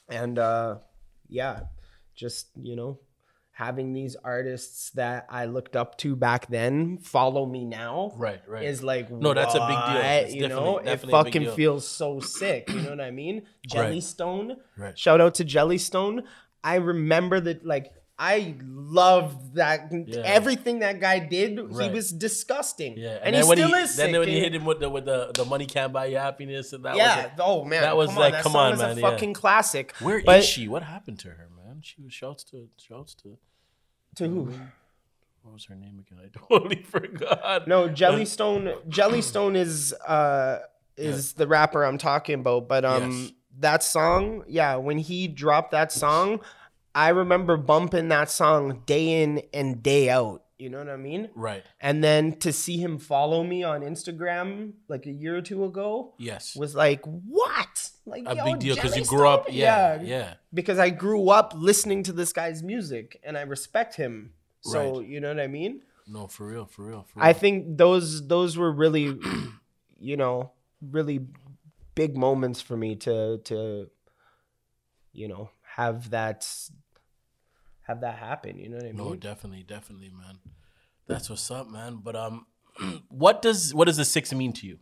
[0.09, 0.78] and uh
[1.28, 1.61] yeah
[2.14, 3.01] just you know
[3.64, 8.64] having these artists that i looked up to back then follow me now Right, right.
[8.64, 10.34] is like No, that's a big deal.
[10.34, 13.42] you definitely- know it fucking feels so sick you know what i mean
[13.72, 14.98] Jelleestone Right.
[14.98, 16.16] shout out to Jelleestone
[16.64, 20.22] i remember that like i loved that Yeah.
[20.38, 21.50] everything that guy did
[21.80, 24.44] he was disgusting Yeah, and, then he still he, is then sick, when you dude.
[24.44, 27.16] hit him with the with the, the money can't buy you happiness and that yeah
[27.16, 27.32] was it.
[27.40, 29.11] oh man that was come like on, come on is man a yeah.
[29.11, 30.62] fucking classic Where is But- she?
[30.74, 31.76] What happened to her, man?
[31.82, 33.28] She was shouts to shouts to
[34.16, 34.52] to who
[35.42, 36.18] what was her name again?
[36.24, 37.66] I totally forgot.
[37.66, 38.86] No, Jelleestone.
[38.88, 40.61] Jelleestone is uh
[40.96, 42.68] is the rapper I'm talking about.
[42.68, 43.32] But um, Yes.
[43.58, 46.40] that song, yeah, when he dropped that song,
[46.94, 50.42] I remember bumping that song day in and day out.
[50.61, 51.30] You know what I mean?
[51.34, 51.62] Right.
[51.80, 56.14] And then to see him follow me on Instagram like a year or two ago
[56.18, 56.54] Yes.
[56.54, 57.90] was like, what?
[58.04, 59.46] Like a yo, big deal because you grew up.
[59.50, 60.34] Yeah, yeah.
[60.52, 64.32] Because I grew up listening to this guy's music and I respect him.
[64.61, 65.08] So Right.
[65.08, 65.82] you know what I mean?
[66.06, 67.26] No, for real, for real, for real.
[67.28, 69.18] I think those those were really,
[69.98, 70.50] you know,
[70.82, 71.20] really
[71.94, 73.88] big moments for me to to,
[75.12, 76.46] you know, have that
[77.91, 78.59] have that happen.
[78.59, 78.97] You know what I mean?
[78.97, 80.38] No, definitely, definitely, man.
[81.07, 82.01] That's what's up, man.
[82.03, 82.47] But um,
[83.09, 84.78] what does what does the six mean to you?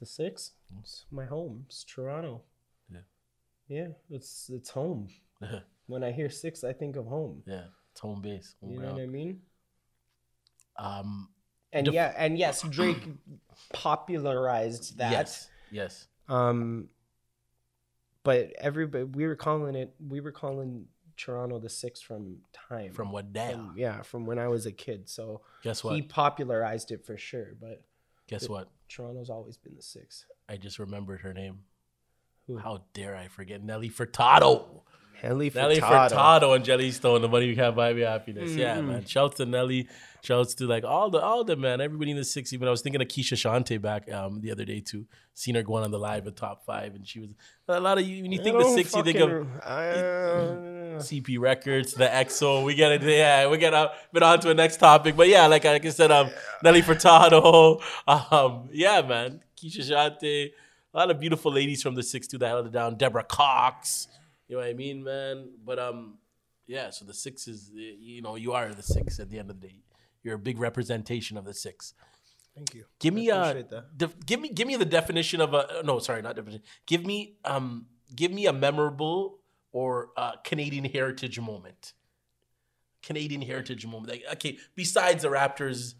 [0.00, 1.64] the six, it's my home.
[1.66, 2.42] It's Toronto.
[2.92, 3.00] Yeah.
[3.68, 5.08] Yeah, it's it's home.
[5.88, 7.42] When I hear six, I think of home.
[7.46, 8.54] yeah, it's home base.
[8.60, 9.40] Home You know what I mean?
[10.76, 11.30] Um,
[11.72, 13.02] And Def- yeah, and yes, Drake
[13.72, 15.10] popularized that.
[15.12, 16.90] yes, yes, Um,
[18.22, 20.86] but everybody, we were calling it, we were calling
[21.18, 22.92] Toronto the six from time.
[22.92, 23.52] from what day?
[23.52, 25.08] From- yeah, from when I was a kid.
[25.08, 25.94] So Guess what?
[25.94, 27.54] he popularized it for sure.
[27.60, 27.82] But
[28.28, 28.68] Guess what?
[28.88, 30.24] Toronto's always been the six.
[30.48, 31.60] I just remembered her name.
[32.46, 32.56] Who?
[32.56, 34.82] How dare I forget Nelly Furtado?
[35.22, 36.10] Nelly Nelly Furtado.
[36.10, 38.52] Furtado and Jelleestone, the money you can't buy me happiness.
[38.54, 38.88] Yeah, Mm-hmm.
[38.88, 39.04] man.
[39.04, 39.88] Shouts to Nelly.
[40.22, 42.52] Shouts to like all the all the man, everybody in the six.
[42.52, 45.06] Even I was thinking of Keshia Chanté back um the other day too.
[45.34, 47.30] Seen her going on the live at top five, and she was
[47.68, 50.98] a lot of you when you think the don't six, you think of fucking- uh,
[51.00, 52.64] CP Records, the EXO.
[52.64, 53.02] We get it.
[53.02, 53.92] Yeah, we get out.
[54.12, 56.30] Been on to the next topic, but yeah, like, like I said, um,
[56.62, 57.80] Nelly Furtado.
[58.08, 60.50] Um, yeah, man, Keshia Chanté.
[60.94, 62.96] A lot of beautiful ladies from the six two that held it down.
[62.96, 64.08] Deborah Cox.
[64.48, 65.50] You know what I mean, man.
[65.64, 66.18] But um,
[66.66, 66.90] yeah.
[66.90, 69.68] So the six is, you know, you are the six at the end of the
[69.68, 69.82] day.
[70.22, 71.94] You're a big representation of the six.
[72.54, 72.84] Thank you.
[72.98, 73.96] Give me a appreciate that.
[73.96, 76.62] def- give me give me the definition of a no sorry not definition.
[76.86, 79.38] Give me um give me a memorable
[79.70, 81.92] or uh, Canadian heritage moment.
[83.02, 84.10] Canadian heritage moment.
[84.10, 85.94] Like okay, besides the Raptors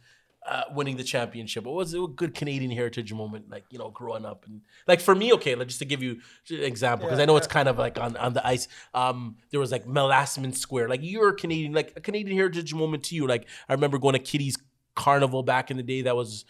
[0.49, 3.51] uh, winning the championship, what was a good Canadian heritage moment?
[3.51, 6.21] Like you know, growing up and like for me, okay, like, just to give you
[6.51, 8.69] an example because I know it's kind of like on, on the ice.
[8.95, 10.89] Um, there was like Mel Lastman Square.
[10.89, 13.27] Like you're a Canadian, like a Canadian heritage moment to you.
[13.27, 14.57] Like I remember going to Kitty's
[14.95, 16.03] Carnival back in the day.
[16.03, 16.45] That was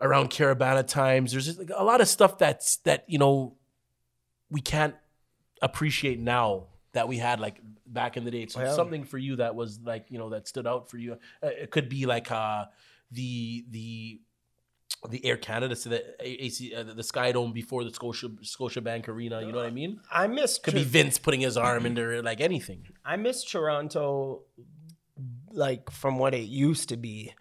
[0.00, 1.32] around Caribana times.
[1.32, 3.56] There's just like a lot of stuff that's that you know
[4.50, 4.94] we can't
[5.62, 8.46] appreciate now that we had like back in the day.
[8.46, 8.74] So Yeah.
[8.74, 11.18] something for you that was like you know that stood out for you.
[11.42, 12.66] Uh, it could be like uh
[13.10, 14.20] the the
[15.08, 19.08] the Air Canada to the AC uh, the Sky Dome before the Scotia Scotia Bank
[19.08, 19.40] Arena.
[19.40, 20.00] You know what I mean?
[20.12, 22.86] I miss Could be Vince putting his arm into like anything.
[23.04, 24.42] I miss Toronto
[25.52, 27.34] like from what it used to be.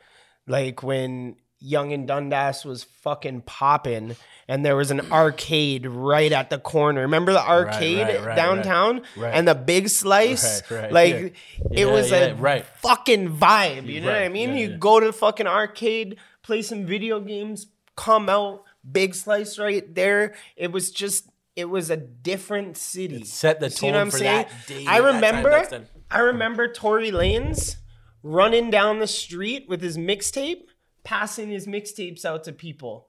[0.48, 4.16] Like when Yonge and Dundas was fucking popping
[4.48, 7.02] and there was an arcade right at the corner.
[7.02, 9.34] Remember the arcade right, right, downtown right.
[9.34, 10.64] and the big slice?
[10.72, 11.20] Like yeah.
[11.20, 11.34] it
[11.72, 12.66] Yeah, was yeah, a right.
[12.82, 13.86] fucking vibe.
[13.88, 14.56] You know what I mean?
[14.56, 19.94] you go to the fucking arcade, play some video games, come out, big slice right
[19.94, 20.34] there.
[20.56, 23.18] It was just it was a different city.
[23.18, 24.46] It set the You tone I'm for saying?
[24.48, 25.86] that day, I remember.
[26.10, 27.76] I remember Tory Lanez
[28.24, 30.64] running down the street with his mixtape,
[31.04, 33.08] passing his mixtapes out to people.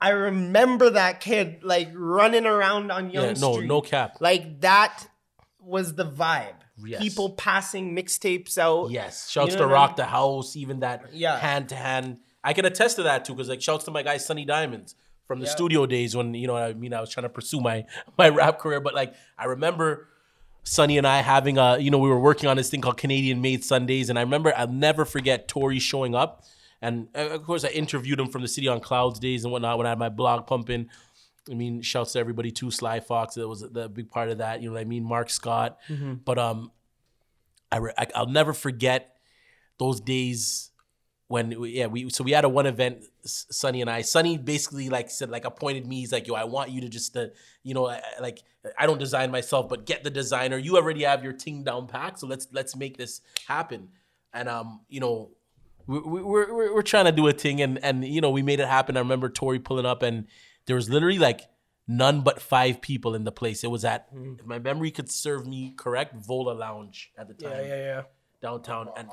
[0.00, 3.66] I remember that kid like running around on Yonge Yeah, no, Street.
[3.68, 4.16] no cap.
[4.20, 5.06] Like that
[5.60, 6.54] was the vibe.
[6.82, 7.02] Yes.
[7.02, 8.90] People passing mixtapes out.
[8.90, 9.28] Yes.
[9.28, 9.96] Shouts You to know I Rock mean?
[9.96, 12.18] the House, even that hand to hand.
[12.42, 14.94] I can attest to that too, because like shouts to my guy Sunny Diamonds
[15.26, 16.94] from the studio days when you know I mean.
[16.94, 17.84] I was trying to pursue my
[18.18, 20.08] my rap career, but like I remember
[20.62, 23.42] Sonny and I having a you know we were working on this thing called Canadian
[23.42, 26.44] Made Sundays, and I remember I'll never forget Tory showing up,
[26.82, 29.78] and uh, of course I interviewed him from the City on Clouds days and whatnot
[29.78, 30.88] when I had my blog pumping.
[31.50, 32.70] I mean, shouts to everybody too.
[32.70, 34.60] Sly Fox, that was the big part of that.
[34.62, 35.02] You know what I mean?
[35.04, 35.78] Mark Scott,
[36.24, 36.70] but um,
[37.72, 39.16] I, re- I I'll never forget
[39.78, 40.70] those days
[41.28, 44.36] when we, yeah we so we had a one event S- Sonny and I Sonny
[44.36, 47.26] basically like said like appointed me he's like yo I want you to just uh,
[47.62, 48.42] you know I- like
[48.76, 52.18] I don't design myself but get the designer you already have your ting down pack
[52.18, 53.90] so let's let's make this happen
[54.34, 55.30] and um you know
[55.86, 58.42] we, we, we're, we're we're trying to do a thing and and you know we
[58.42, 60.26] made it happen I remember Tory pulling up and
[60.66, 61.42] there was literally like
[61.88, 65.46] none but five people in the place it was at if my memory could serve
[65.46, 68.02] me correct Vola Lounge at the time Yeah, yeah, yeah.
[68.40, 69.08] downtown, and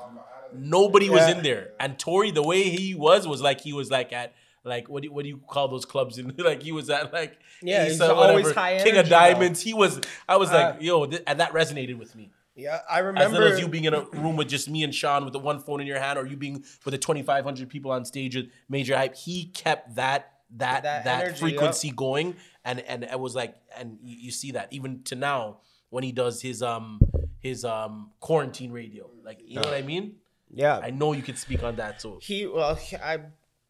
[0.54, 1.72] nobody was in there.
[1.80, 5.08] And Tory, the way he was, was like he was like at like what do
[5.08, 6.18] you, what do you call those clubs?
[6.18, 9.16] In like he was at like Yeah, he's always whatever, high King of energy, though.
[9.16, 9.60] Diamonds.
[9.60, 10.00] He was.
[10.28, 12.30] I was like, Uh, yo, th- and that resonated with me.
[12.58, 13.22] Yeah, I remember.
[13.26, 15.38] As little as you being in a room with just me and Sean with the
[15.38, 18.04] one phone in your hand, or you being with the twenty five hundred people on
[18.04, 22.34] stage with Majah Hype, he kept that that That that, energy, frequency going,
[22.64, 25.58] and and it was like, and you, you see that even to now
[25.90, 27.00] when he does his um
[27.38, 30.16] his um quarantine radio, like you know what I mean.
[30.50, 30.80] Yeah.
[30.82, 32.00] I know you could speak on that.
[32.00, 33.18] So He well, I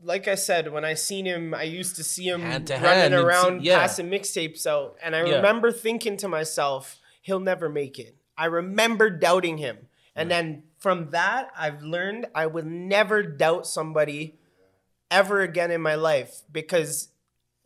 [0.00, 2.88] like I said when I seen him, I used to see him Hand to running
[2.88, 3.80] hand around see- yeah.
[3.80, 5.34] passing mixtapes out, and I Yeah.
[5.36, 8.14] remember thinking to myself, he'll never make it.
[8.38, 14.36] I remember doubting him, and then from that, I've learned I would never doubt somebody
[15.10, 17.08] ever again in my life because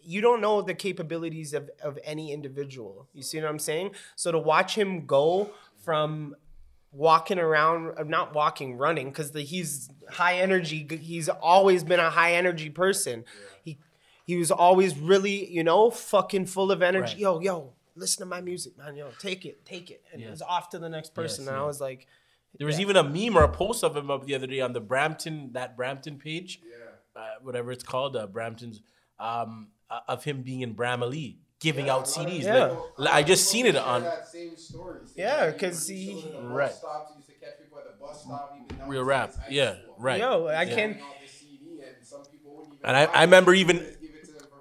[0.05, 3.09] you don't know the capabilities of, of any individual.
[3.13, 3.93] You see what I'm saying?
[4.17, 5.51] So to watch him go
[5.85, 6.35] from
[6.91, 10.87] walking around, uh, not walking, running, because he's high energy.
[11.01, 13.25] He's always been a high energy person.
[13.65, 13.79] He
[14.25, 17.15] he was always really, you know, fucking full of energy.
[17.15, 17.19] Right.
[17.19, 18.97] Yo, yo, listen to my music, man.
[18.97, 20.29] Yo, take it, take it, and Yeah.
[20.29, 21.47] it was off to the next person.
[21.49, 22.07] and I was like,
[22.59, 24.73] there was even a meme or a post of him up the other day on
[24.73, 26.61] the Brampton that Brampton page,
[27.17, 28.81] uh, whatever it's called, uh, Brampton's,
[29.19, 32.43] um, uh, of him being in Bramalea giving out CDs.
[32.43, 32.77] Yeah.
[32.99, 35.01] Like, I just seen it on that same story.
[35.15, 36.73] Yeah, 'cause he- Still in Right.
[36.73, 38.57] Stops, he used to catch people at the bus stop.
[38.65, 39.33] even down Real rap.
[39.49, 40.19] Yeah, right.
[40.19, 40.75] yo, I Yeah.
[40.75, 40.93] can't.
[40.95, 43.77] Getting out the CD, and some people wouldn't even And I, I remember even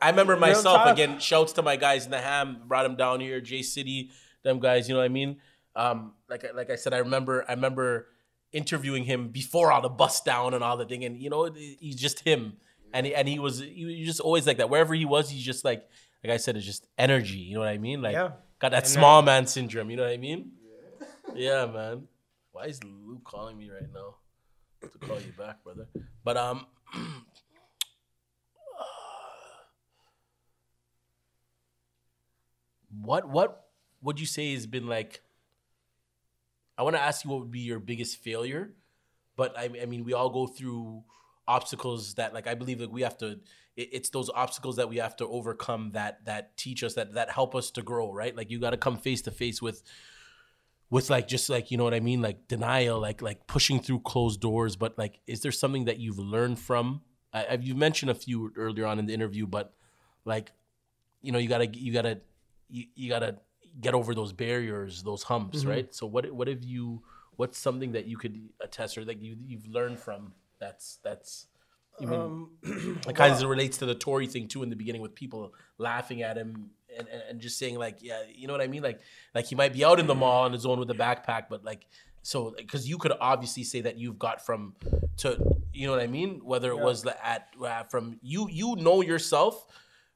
[0.01, 1.19] I remember myself again.
[1.19, 4.09] Shouts to my guys in the ham, brought him down here, J City,
[4.43, 4.87] them guys.
[4.89, 5.37] You know what I mean?
[5.75, 8.07] Um, like I- like I said, I remember I remember
[8.51, 11.95] interviewing him before all the bust down and all the thing, and you know he's
[11.95, 12.57] just him,
[12.93, 14.69] and he, and he was he was just always like that.
[14.69, 15.87] Wherever he was, he's just like
[16.23, 17.37] like I said, it's just energy.
[17.37, 18.01] You know what I mean?
[18.01, 18.31] Like Yeah.
[18.59, 19.89] got that And, uh, small man syndrome.
[19.89, 20.51] You know what I mean?
[21.35, 22.07] Yeah, man.
[22.51, 24.15] Why is Luke calling me right now?
[24.81, 25.87] To call you back, brother.
[26.23, 26.65] But um.
[32.99, 33.67] what what
[34.01, 35.21] would you say has been like
[36.77, 38.73] i want to ask you what would be your biggest failure
[39.35, 41.03] but I, I mean we all go through
[41.47, 43.39] obstacles that like i believe like we have to
[43.75, 47.29] it, it's those obstacles that we have to overcome that that teach us that that
[47.31, 48.35] help us to grow right?
[48.35, 49.83] Like you got to come face to face with
[50.89, 52.21] with like just like you know what i mean?
[52.21, 56.19] Like denial like like pushing through closed doors but like is there something that you've
[56.19, 57.01] learned from?
[57.33, 59.73] I, you mentioned a few earlier on in the interview but
[60.25, 60.51] like
[61.21, 62.19] you know you gotta you gotta
[62.71, 63.37] you, you gotta
[63.79, 65.93] get over those barriers those humps right?
[65.95, 67.03] So what what have you
[67.37, 71.47] what's something that you could attest or like you you've learned from that's that's
[72.01, 72.47] I mean,
[73.07, 76.21] it kind of relates to the Tory thing too in the beginning with people laughing
[76.23, 78.81] at him and, and, and just saying like yeah you know what I mean?
[78.83, 78.99] Like
[79.35, 81.63] like he might be out in the mall on his own with a backpack but
[81.63, 81.85] like
[82.23, 84.75] so because you could obviously say that you've got from
[85.17, 85.37] to
[85.73, 86.41] You know what I mean?
[86.43, 89.65] Whether it was the- at uh, from you, you know yourself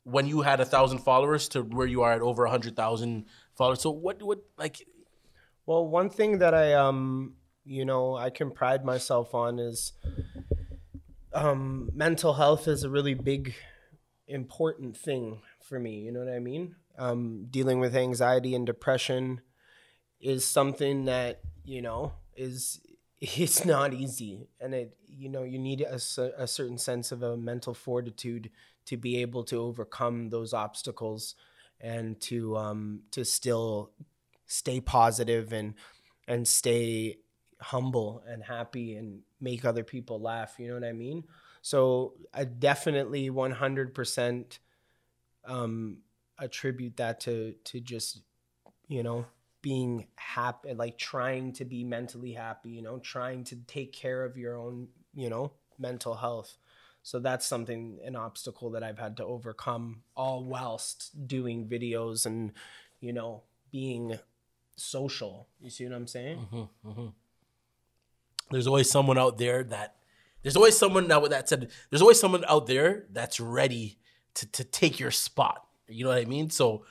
[0.05, 3.25] when you had a thousand followers to where you are at over a hundred thousand
[3.55, 3.81] followers.
[3.81, 4.87] So what, what, like,
[5.65, 7.35] Well, one thing that I um
[7.65, 9.93] you know I can pride myself on is
[11.33, 13.55] um mental health is a really big
[14.27, 16.75] important thing for me, you know what I mean?
[16.97, 19.41] Um dealing with anxiety and depression
[20.21, 22.79] is something that, you know, is
[23.21, 25.95] it's not easy and it you know you need a,
[26.37, 28.51] a certain sense of a mental fortitude
[28.85, 31.35] to be able to overcome those obstacles
[31.81, 33.91] and to um to still
[34.47, 35.73] stay positive and
[36.27, 37.17] and stay
[37.61, 41.23] humble and happy and make other people laugh you know what i mean?
[41.61, 44.59] So i definitely 100%
[45.45, 45.97] um
[46.37, 48.21] attribute that to to just
[48.87, 49.25] you know
[49.61, 54.37] being happy like trying to be mentally happy you know trying to take care of
[54.37, 56.57] your own you know mental health
[57.05, 62.51] so that's something an obstacle that i've had to overcome all whilst doing videos and
[62.99, 64.17] you know being
[64.75, 65.47] social.
[65.61, 66.37] You see what i'm saying?
[66.37, 67.07] Mm-hmm, mm-hmm.
[68.51, 69.95] There's always someone out there that
[70.43, 73.97] there's always someone now with that said there's always someone out there that's ready
[74.35, 75.65] to, to take your spot.
[75.87, 76.49] You know what i mean?
[76.49, 76.85] So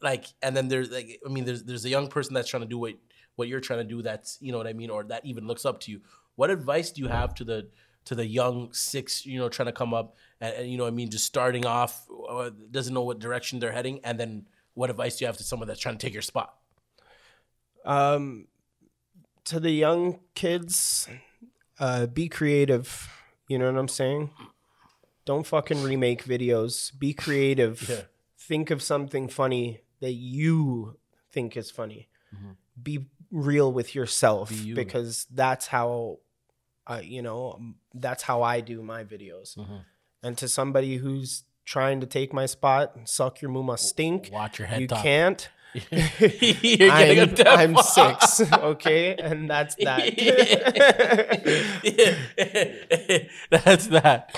[0.00, 2.68] like and then there's like i mean there's there's a young person that's trying to
[2.68, 2.94] do what
[3.36, 5.64] what you're trying to do that's you know what i mean or that even looks
[5.64, 6.00] up to you.
[6.36, 7.68] What advice do you have to the
[8.06, 10.90] to the young six you know trying to come up and, and you know i
[10.90, 14.00] mean just starting off uh, doesn't know what direction they're heading.
[14.04, 16.54] And then what advice do you have to someone that's trying to take your spot?
[17.84, 18.46] Um
[19.44, 21.08] to the young kids
[21.78, 23.08] uh be creative.
[23.48, 24.30] You know what i'm saying?
[25.24, 26.96] Don't fucking remake videos.
[26.98, 27.88] Be creative.
[27.90, 28.02] Yeah.
[28.38, 30.96] think of something funny that you
[31.30, 32.08] think is funny.
[32.82, 34.62] Be real with yourself Mm-hmm.
[34.62, 34.74] Be you.
[34.74, 36.18] because that's how
[36.86, 39.76] uh, you know um, that's how i do my videos Mm-hmm.
[40.22, 44.66] and to somebody who's trying to take my spot suck your muma stink watch your
[44.68, 45.02] head you top.
[45.02, 45.48] can't
[45.90, 46.00] You're
[46.60, 50.02] getting a I'm, I'm six, okay, and that's that.
[53.50, 54.36] That's that.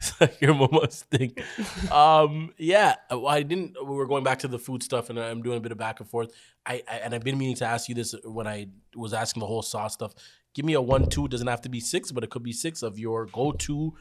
[0.00, 1.42] Suck your mama stink.
[1.90, 3.76] Um, yeah, I didn't.
[3.84, 6.00] We were going back to the food stuff, and I'm doing a bit of back
[6.00, 6.32] and forth.
[6.64, 9.46] I, I and I've been meaning to ask you this when I was asking the
[9.46, 10.14] whole sauce stuff.
[10.54, 11.28] Give me a one, two.
[11.28, 13.94] Doesn't have to be six, but it could be six of your go-to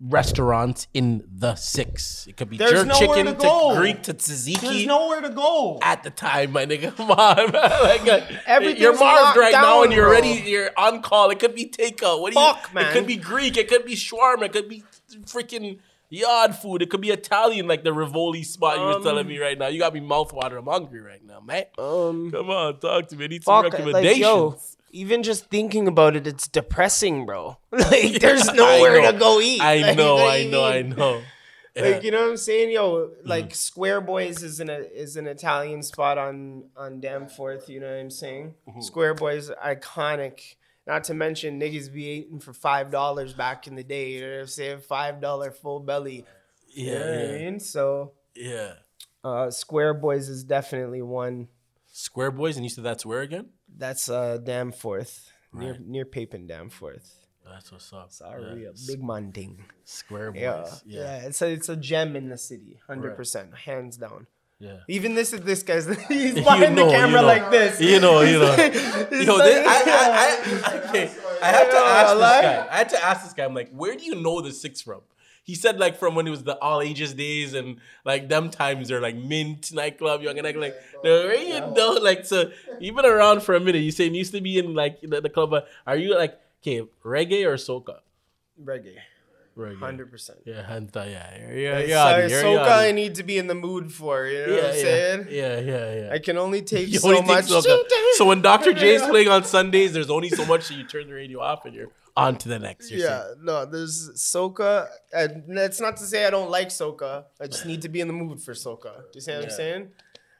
[0.00, 2.26] restaurants in the six.
[2.26, 3.74] It could be There's jerk chicken to to.
[3.76, 5.78] Greek to tzatziki There's nowhere to go.
[5.82, 6.94] at the time, my nigga.
[6.96, 7.52] Come on, man.
[7.82, 10.12] Like, uh, Everything's you're marved locked right now, and you're bro.
[10.14, 10.42] ready.
[10.48, 11.30] You're on call.
[11.30, 12.20] It could be takeout.
[12.20, 12.46] What do you?
[12.46, 13.56] Fuck, It could be Greek.
[13.56, 14.44] It could be shawarma.
[14.44, 14.82] It could be
[15.26, 15.78] freaking
[16.08, 16.82] yard food.
[16.82, 19.68] It could be Italian, like the Rivoli spot you were telling me right now.
[19.68, 20.58] You got me mouthwater.
[20.58, 21.64] I'm hungry right now, man.
[21.78, 23.24] Um, Come on, talk to me.
[23.24, 24.12] I need some fuck, recommendations.
[24.12, 24.58] like yo,
[24.92, 27.58] even just thinking about it, it's depressing, bro.
[27.72, 29.60] Like, there's nowhere to go eat.
[29.60, 31.22] I Like, know, what do I know, I know.
[31.74, 31.82] Yeah.
[31.84, 33.12] Like you know what I'm saying, yo.
[33.24, 37.70] Like Square Boys is an is an Italian spot on on Danforth.
[37.70, 38.52] You know what I'm saying?
[38.80, 40.56] Square Boys iconic.
[40.86, 44.10] Not to mention niggas be eating for five dollars back in the day.
[44.10, 44.80] You know what I'm saying?
[44.80, 46.26] Five dollar full belly.
[46.68, 47.58] You know what I yeah, mean?
[47.58, 48.72] So yeah.
[49.24, 51.48] uh, Square Boys is definitely one.
[51.90, 53.48] Square Boys, and you said that's where again?
[53.76, 57.18] That's uh Danforth near near Pape and Danforth.
[57.44, 58.12] That's what's up.
[58.12, 58.68] Sorry, Yeah.
[58.70, 59.64] a big man thing.
[59.84, 60.42] Square Boys.
[60.42, 64.26] Yeah, Yeah, yeah, It's a it's a gem in the city, hundred percent, hands down.
[64.60, 64.78] yeah.
[64.88, 67.26] Even this is this guy's he's You know, the you camera know.
[67.26, 67.80] like this.
[67.80, 68.54] You know, you know.
[68.54, 70.18] Yo, like- this, I, I,
[70.70, 71.10] I, okay,
[71.42, 72.68] I had to ask this guy.
[72.70, 73.44] I had to ask this guy.
[73.44, 75.00] I'm like, where do you know the six from?
[75.44, 78.88] He said like from when it was the all ages days and like them times
[78.88, 83.04] they're like mint nightclub, young and like like where you know like so you've been
[83.06, 83.80] around for a minute.
[83.80, 85.50] You saying you used to be in like the, the club.
[85.50, 87.98] but Are you like okay reggae or soca?
[88.62, 88.96] reggae,
[89.58, 89.78] Reggae.
[89.78, 90.38] hundred percent.
[90.44, 92.10] Yeah, hanta, yeah, yeah, yeah.
[92.10, 94.26] Sorry, yeah, soca I need to be in the mood for.
[94.26, 95.26] You know yeah, what I'm yeah, saying?
[95.30, 96.12] yeah, yeah, yeah.
[96.12, 97.46] I can only take You so only think much.
[97.46, 97.82] soca.
[98.14, 98.72] So when Dr.
[98.74, 101.74] J's playing on Sundays, there's only so much that you turn the radio off and
[101.74, 102.90] you're on to the next.
[102.90, 107.24] You're Yeah, no, there's soca, and that's not to say I don't like soca.
[107.40, 108.96] I just need to be in the mood for soca.
[108.96, 109.88] Do you see what I'm saying?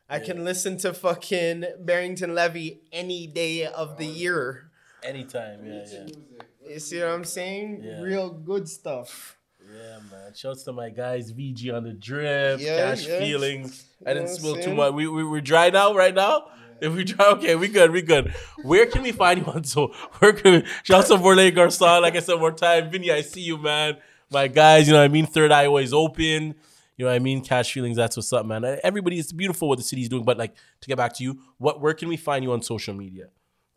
[0.09, 4.71] I can listen to fucking Barrington Levy any day of the year.
[5.03, 5.65] anytime.
[5.67, 6.07] Yeah, yeah,
[6.69, 7.81] You see what I'm saying?
[7.83, 8.01] Yeah.
[8.03, 9.39] Real good stuff.
[9.61, 10.35] yeah, man.
[10.35, 13.19] Shouts to my guys, VG on the drip, Yeah, Cash yeah.
[13.21, 13.85] Feelings.
[14.07, 14.93] I didn't what I'm spill too much.
[14.93, 16.47] We we we're dry now, right now.
[16.83, 18.35] If we try, okay, we good, we good.
[18.63, 19.63] Where can we find you on?
[19.73, 20.65] So where can we?
[20.83, 22.03] Shouts to Vorley Garcon.
[22.03, 23.11] Like I said, more time, Vinny.
[23.13, 23.97] I see you, man.
[24.31, 25.27] My guys, you know what I mean.
[25.27, 26.55] Third eye always open.
[26.97, 27.41] You know what I mean?
[27.43, 27.97] Cash feelings.
[27.97, 28.65] That's what's up, man.
[28.83, 30.25] Everybody, it's beautiful what the city's doing.
[30.25, 31.81] But like to get back to you, what?
[31.81, 33.27] Where can we find you on social media?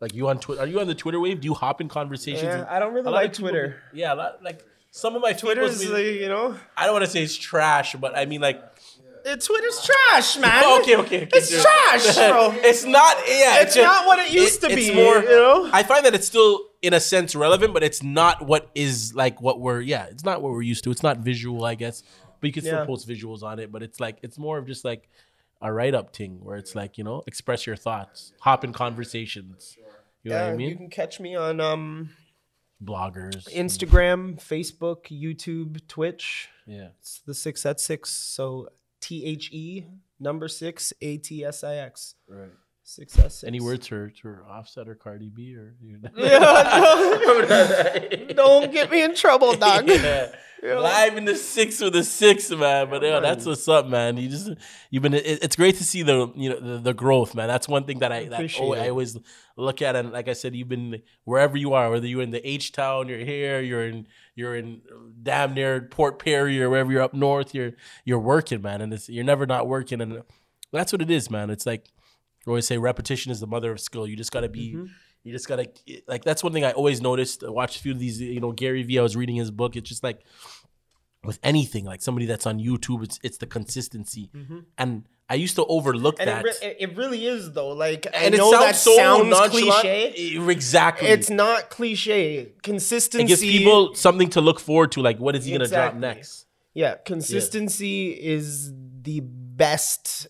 [0.00, 0.62] Like you on Twitter?
[0.62, 1.40] Are you on the Twitter wave?
[1.40, 2.42] Do you hop in conversations?
[2.42, 3.76] Yeah, I don't really a lot of like people- Twitter.
[3.94, 7.10] Yeah, a lot, like some of my Twitter's like, you know, I don't want to
[7.10, 8.60] say it's trash, but I mean like.
[9.26, 10.80] It, Twitter's trash, man.
[10.80, 11.28] Okay, okay, okay.
[11.34, 12.52] It's trash, bro.
[12.56, 13.16] it's not.
[13.26, 15.68] Yeah, It's not what it used to it's be, More, you know?
[15.72, 19.40] I find that it's still in a sense relevant, but it's not what is like
[19.40, 19.80] what we're.
[19.80, 20.90] Yeah, it's not what we're used to.
[20.90, 22.02] It's not visual, I guess.
[22.40, 22.84] But you can still Yeah.
[22.86, 23.72] post visuals on it.
[23.72, 25.08] But it's like it's more of just like
[25.62, 29.76] a write up thing where it's like you know express your thoughts, hop in conversations.
[30.22, 30.68] You know Yeah, what I mean?
[30.68, 32.10] you can catch me on um
[32.84, 33.48] Bloggers.
[33.54, 36.50] Instagram, Facebook, YouTube, Twitch.
[36.66, 36.88] Yeah.
[37.00, 38.10] It's the six at six.
[38.10, 38.68] So
[39.06, 39.86] T H E
[40.18, 42.16] number six A T S I X.
[42.28, 42.50] Right.
[42.88, 43.42] Six at six.
[43.42, 45.74] Any words for, for Offset or Cardi B or?
[45.82, 45.98] You
[48.34, 49.88] Don't get me in trouble, dog.
[49.88, 50.30] yeah.
[50.62, 52.88] Live in the six with the six, man.
[52.88, 54.16] But yeah, that's what's up, man.
[54.16, 54.50] You just
[54.90, 55.14] you've been.
[55.14, 57.48] It, it's great to see the you know the, the growth, man.
[57.48, 58.74] That's one thing that I that Appreciate oh.
[58.74, 59.18] I always
[59.56, 62.48] look at, and like I said, you've been wherever you are, whether you're in the
[62.48, 64.06] H town, you're here, you're in
[64.36, 64.82] you're in
[65.24, 67.72] damn near Port Perry or wherever you're up north, you're
[68.04, 70.22] you're working, man, and it's, you're never not working, and
[70.72, 71.50] that's what it is, man.
[71.50, 71.88] It's like
[72.46, 74.06] I always say, repetition is the mother of skill.
[74.06, 74.74] You just gotta be.
[74.74, 74.84] Mm-hmm.
[75.24, 75.68] You just gotta
[76.06, 76.24] like.
[76.24, 77.42] That's one thing I always noticed.
[77.42, 78.20] I watched a few of these.
[78.20, 78.98] You know, Gary Vee.
[78.98, 79.74] I was reading his book.
[79.74, 80.20] It's just like
[81.24, 83.02] with anything, like somebody that's on YouTube.
[83.02, 84.30] It's it's the consistency,
[84.78, 86.28] and I used to overlook Mm-hmm.
[86.28, 86.62] And that.
[86.62, 87.70] it, re- it really is though.
[87.70, 90.36] Like and I it know sounds that so sounds cliche.
[90.48, 91.08] Exactly.
[91.08, 92.52] It's not cliche.
[92.62, 95.00] Consistency it gives people something to look forward to.
[95.00, 96.46] Like, what is he gonna drop next?
[96.74, 98.72] Yeah, consistency is
[99.02, 100.28] the best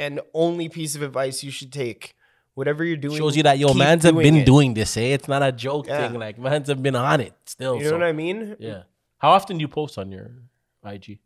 [0.00, 2.14] and only piece of advice you should take.
[2.54, 4.44] Whatever you're doing Shows you that yo, man's have been it.
[4.46, 4.96] doing this.
[4.96, 6.08] Eh, it's not a joke Yeah.
[6.08, 6.18] thing.
[6.18, 7.76] Like, man's have been on it still.
[7.76, 8.56] You know so- what I mean?
[8.58, 8.82] Yeah.
[9.18, 10.28] How often do you post on your
[10.84, 11.18] IG?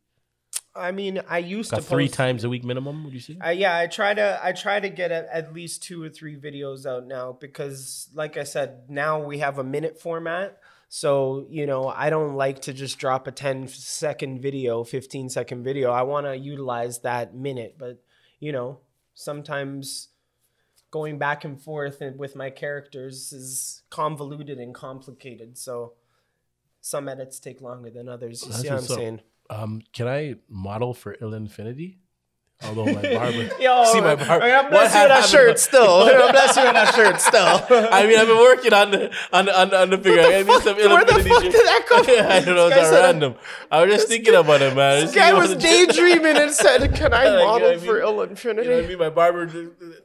[0.77, 3.05] I mean, I used Got to three post- times a week minimum.
[3.05, 3.37] Would you say?
[3.41, 6.37] I, yeah, I try to I try to get at, at least two or three
[6.37, 10.59] videos out now because, like I said, now we have a minute format.
[10.89, 15.63] So you know, I don't like to just drop a 10 second video, 15 second
[15.65, 15.91] video.
[15.91, 18.03] I want to utilize that minute, but
[18.41, 18.81] you know,
[19.15, 20.09] sometimes
[20.91, 25.59] going back and forth and with my characters is convoluted and complicated.
[25.59, 25.95] So
[26.81, 28.43] some edits take longer than others.
[28.43, 28.91] You That's see what I'm up.
[28.91, 29.21] saying?
[29.51, 31.99] Um, can I model for Ill Infinity?
[32.67, 34.45] Although my barber, Yo, see my barber.
[34.45, 36.03] I'm bless you with that shirt still.
[36.03, 37.89] I'm bless you with that shirt still.
[37.93, 40.23] I mean, I've been working on the on the, on the, on the figure.
[40.23, 42.27] I need some where the fuck did that come from?
[42.27, 42.69] I don't know.
[42.69, 43.35] It's random.
[43.71, 45.03] I was just thinking about it, man.
[45.03, 48.03] This guy was daydreaming and said, "Can I Like, you know model I for mean?
[48.03, 48.99] Ill You know what I mean?
[48.99, 49.47] My barber,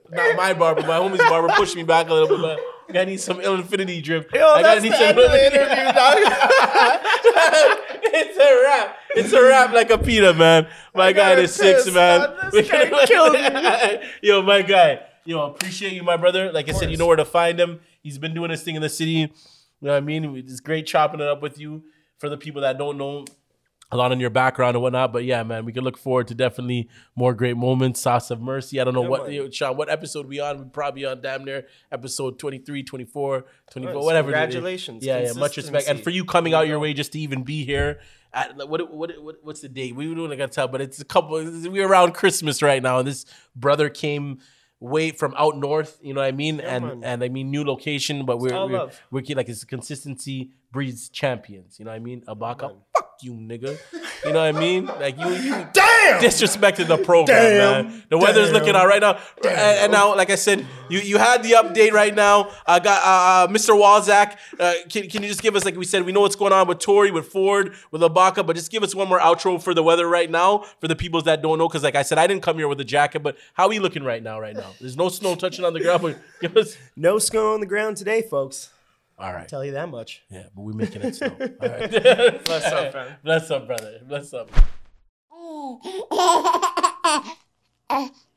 [0.09, 2.59] not my barber, my homie's barber pushed me back a little bit.
[2.93, 4.33] I need some Ill Infinity drip.
[4.33, 6.17] Yo, I gotta end of the interview, dog.
[8.01, 8.97] it's a wrap.
[9.11, 10.67] It's a wrap like a pita, man.
[10.95, 12.21] My guy is six, pissed, man.
[12.21, 12.49] man.
[12.51, 14.09] This guy killed me.
[14.21, 15.01] Yo, my guy.
[15.25, 16.51] Yo, appreciate you, my brother.
[16.51, 17.79] Like I said, you know where to find him.
[18.01, 19.11] He's been doing this thing in the city.
[19.11, 19.27] You
[19.81, 20.35] know what I mean?
[20.35, 21.83] It's great chopping it up with you.
[22.17, 23.25] For the people that don't know
[23.91, 26.35] a lot on your background and whatnot, but yeah, man, we can look forward to
[26.35, 27.99] definitely more great moments.
[27.99, 28.79] Sauce of Mercy.
[28.79, 29.33] I don't know what, man.
[29.33, 30.59] yo, Sean, what episode we on?
[30.59, 34.03] We probably on damn near episode 23, 24, 24, Nice.
[34.03, 34.31] whatever.
[34.31, 35.03] Congratulations.
[35.03, 35.87] Yeah, yeah, much respect.
[35.87, 37.99] And for you coming out your way just to even be here.
[38.31, 39.95] At, what, what what what's the date?
[39.95, 40.31] We were doing.
[40.31, 41.43] I gotta tell, but it's a couple.
[41.43, 43.25] We're around Christmas right now, and this
[43.55, 44.37] brother came
[44.79, 45.97] way from out north.
[45.99, 46.59] You know what I mean?
[46.59, 47.03] and man.
[47.03, 51.79] and I mean new location, but we're we're, we're like it's consistency breeds champions.
[51.79, 52.21] You know what I mean?
[52.27, 53.77] Abaka, fuck you, nigga.
[54.25, 54.85] You know what I mean?
[54.85, 56.21] Like you, you Damn!
[56.21, 58.03] disrespected the program, man.
[58.09, 61.43] The weather's looking out right now, and, and now, like I said, you you had
[61.43, 62.51] the update right now.
[62.65, 63.77] I got uh, uh, Mr.
[63.79, 64.37] Walzak.
[64.59, 66.67] Uh, can, can you just give us, like we said, we know what's going on
[66.67, 69.83] with Tory, with Ford, with Abaka, but just give us one more outro for the
[69.83, 72.43] weather right now for the people that don't know, because like I said, I didn't
[72.43, 74.39] come here with a jacket, but how are we looking right now?
[74.39, 76.77] Right now, there's no snow touching on the ground, but give us.
[76.95, 78.69] No snow on the ground today, folks.
[79.19, 79.47] All right.
[79.47, 80.23] Tell you that much.
[80.29, 81.35] Yeah, but we're making it snow.
[81.39, 81.91] All right.
[82.45, 83.17] Bless up, fam.
[83.23, 83.99] Bless up, brother.
[84.07, 84.49] Bless up.